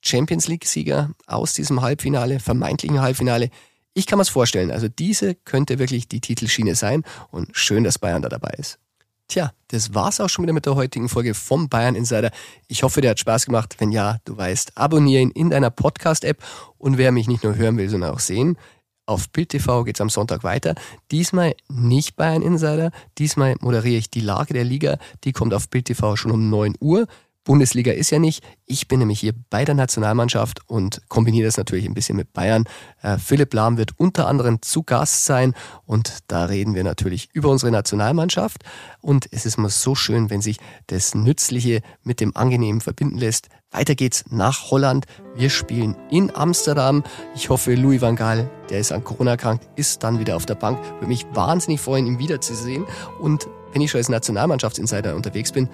Champions 0.00 0.46
League-Sieger 0.46 1.10
aus 1.26 1.54
diesem 1.54 1.82
Halbfinale, 1.82 2.38
vermeintlichen 2.38 3.00
Halbfinale, 3.00 3.50
ich 3.98 4.06
kann 4.06 4.18
mir 4.18 4.22
es 4.22 4.28
vorstellen. 4.28 4.70
Also 4.70 4.88
diese 4.88 5.34
könnte 5.34 5.78
wirklich 5.78 6.08
die 6.08 6.20
Titelschiene 6.20 6.74
sein 6.74 7.02
und 7.30 7.48
schön, 7.52 7.84
dass 7.84 7.98
Bayern 7.98 8.22
da 8.22 8.28
dabei 8.28 8.54
ist. 8.56 8.78
Tja, 9.26 9.52
das 9.68 9.92
war's 9.92 10.20
auch 10.20 10.28
schon 10.28 10.44
wieder 10.44 10.54
mit 10.54 10.64
der 10.64 10.74
heutigen 10.74 11.08
Folge 11.08 11.34
vom 11.34 11.68
Bayern 11.68 11.94
Insider. 11.94 12.30
Ich 12.68 12.82
hoffe, 12.82 13.02
dir 13.02 13.10
hat 13.10 13.18
Spaß 13.18 13.44
gemacht. 13.44 13.74
Wenn 13.78 13.92
ja, 13.92 14.18
du 14.24 14.36
weißt, 14.36 14.78
abonniere 14.78 15.20
ihn 15.20 15.30
in 15.32 15.50
deiner 15.50 15.70
Podcast-App 15.70 16.42
und 16.78 16.96
wer 16.96 17.12
mich 17.12 17.28
nicht 17.28 17.44
nur 17.44 17.56
hören 17.56 17.76
will, 17.76 17.90
sondern 17.90 18.14
auch 18.14 18.20
sehen, 18.20 18.56
auf 19.04 19.28
Bild 19.30 19.48
TV 19.48 19.84
geht's 19.84 20.00
am 20.00 20.10
Sonntag 20.10 20.44
weiter. 20.44 20.74
Diesmal 21.10 21.54
nicht 21.68 22.16
Bayern 22.16 22.42
Insider. 22.42 22.90
Diesmal 23.18 23.56
moderiere 23.60 23.98
ich 23.98 24.10
die 24.10 24.20
Lage 24.20 24.54
der 24.54 24.64
Liga. 24.64 24.98
Die 25.24 25.32
kommt 25.32 25.54
auf 25.54 25.68
Bild 25.68 25.86
TV 25.86 26.14
schon 26.14 26.30
um 26.30 26.48
9 26.50 26.74
Uhr. 26.80 27.06
Bundesliga 27.48 27.92
ist 27.92 28.10
ja 28.10 28.18
nicht. 28.18 28.44
Ich 28.66 28.88
bin 28.88 28.98
nämlich 28.98 29.20
hier 29.20 29.32
bei 29.48 29.64
der 29.64 29.74
Nationalmannschaft 29.74 30.60
und 30.66 31.00
kombiniere 31.08 31.46
das 31.46 31.56
natürlich 31.56 31.86
ein 31.86 31.94
bisschen 31.94 32.14
mit 32.14 32.34
Bayern. 32.34 32.64
Äh, 33.00 33.16
Philipp 33.16 33.54
Lahm 33.54 33.78
wird 33.78 33.92
unter 33.96 34.28
anderem 34.28 34.60
zu 34.60 34.82
Gast 34.82 35.24
sein 35.24 35.54
und 35.86 36.18
da 36.26 36.44
reden 36.44 36.74
wir 36.74 36.84
natürlich 36.84 37.30
über 37.32 37.48
unsere 37.48 37.72
Nationalmannschaft. 37.72 38.64
Und 39.00 39.28
es 39.30 39.46
ist 39.46 39.56
immer 39.56 39.70
so 39.70 39.94
schön, 39.94 40.28
wenn 40.28 40.42
sich 40.42 40.58
das 40.88 41.14
Nützliche 41.14 41.80
mit 42.02 42.20
dem 42.20 42.36
Angenehmen 42.36 42.82
verbinden 42.82 43.16
lässt. 43.16 43.48
Weiter 43.70 43.94
geht's 43.94 44.26
nach 44.28 44.70
Holland. 44.70 45.06
Wir 45.34 45.48
spielen 45.48 45.96
in 46.10 46.30
Amsterdam. 46.36 47.02
Ich 47.34 47.48
hoffe, 47.48 47.74
Louis 47.76 48.02
van 48.02 48.16
Gaal, 48.16 48.50
der 48.68 48.80
ist 48.80 48.92
an 48.92 49.04
Corona 49.04 49.30
erkrankt, 49.30 49.66
ist 49.74 50.02
dann 50.02 50.18
wieder 50.18 50.36
auf 50.36 50.44
der 50.44 50.54
Bank. 50.54 50.78
Würde 50.96 51.06
mich 51.06 51.24
wahnsinnig 51.32 51.80
freuen, 51.80 52.06
ihn 52.06 52.18
wiederzusehen. 52.18 52.84
Und 53.22 53.48
wenn 53.72 53.80
ich 53.80 53.90
schon 53.90 54.00
als 54.00 54.10
Nationalmannschaftsinsider 54.10 55.16
unterwegs 55.16 55.50
bin, 55.50 55.70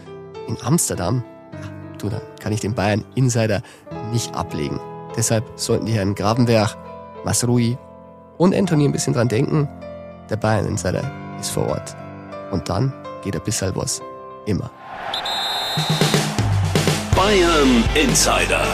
in 0.46 0.56
Amsterdam, 0.62 1.24
du, 1.98 2.08
dann 2.08 2.22
kann 2.40 2.52
ich 2.52 2.60
den 2.60 2.74
Bayern-Insider 2.74 3.62
nicht 4.12 4.34
ablegen. 4.34 4.80
Deshalb 5.16 5.44
sollten 5.56 5.86
die 5.86 5.92
Herren 5.92 6.14
Gravenberg, 6.14 6.76
Masrui 7.24 7.78
und 8.38 8.54
Anthony 8.54 8.84
ein 8.84 8.92
bisschen 8.92 9.14
dran 9.14 9.28
denken, 9.28 9.68
der 10.30 10.36
Bayern-Insider 10.36 11.02
ist 11.40 11.50
vor 11.50 11.68
Ort. 11.68 11.96
Und 12.50 12.68
dann 12.68 12.92
geht 13.22 13.34
ein 13.36 13.42
bisschen 13.42 13.74
was. 13.74 14.00
Immer. 14.46 14.70
Bayern 17.16 17.84
Insider, 17.94 18.64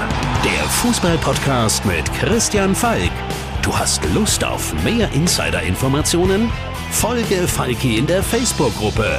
der 0.44 0.64
Fußballpodcast 0.68 1.84
mit 1.84 2.12
Christian 2.14 2.74
Falk. 2.74 3.10
Du 3.62 3.76
hast 3.76 4.02
Lust 4.14 4.42
auf 4.42 4.72
mehr 4.82 5.10
Insider-Informationen? 5.12 6.50
Folge 6.90 7.46
Falki 7.46 7.98
in 7.98 8.06
der 8.06 8.22
Facebook-Gruppe 8.22 9.18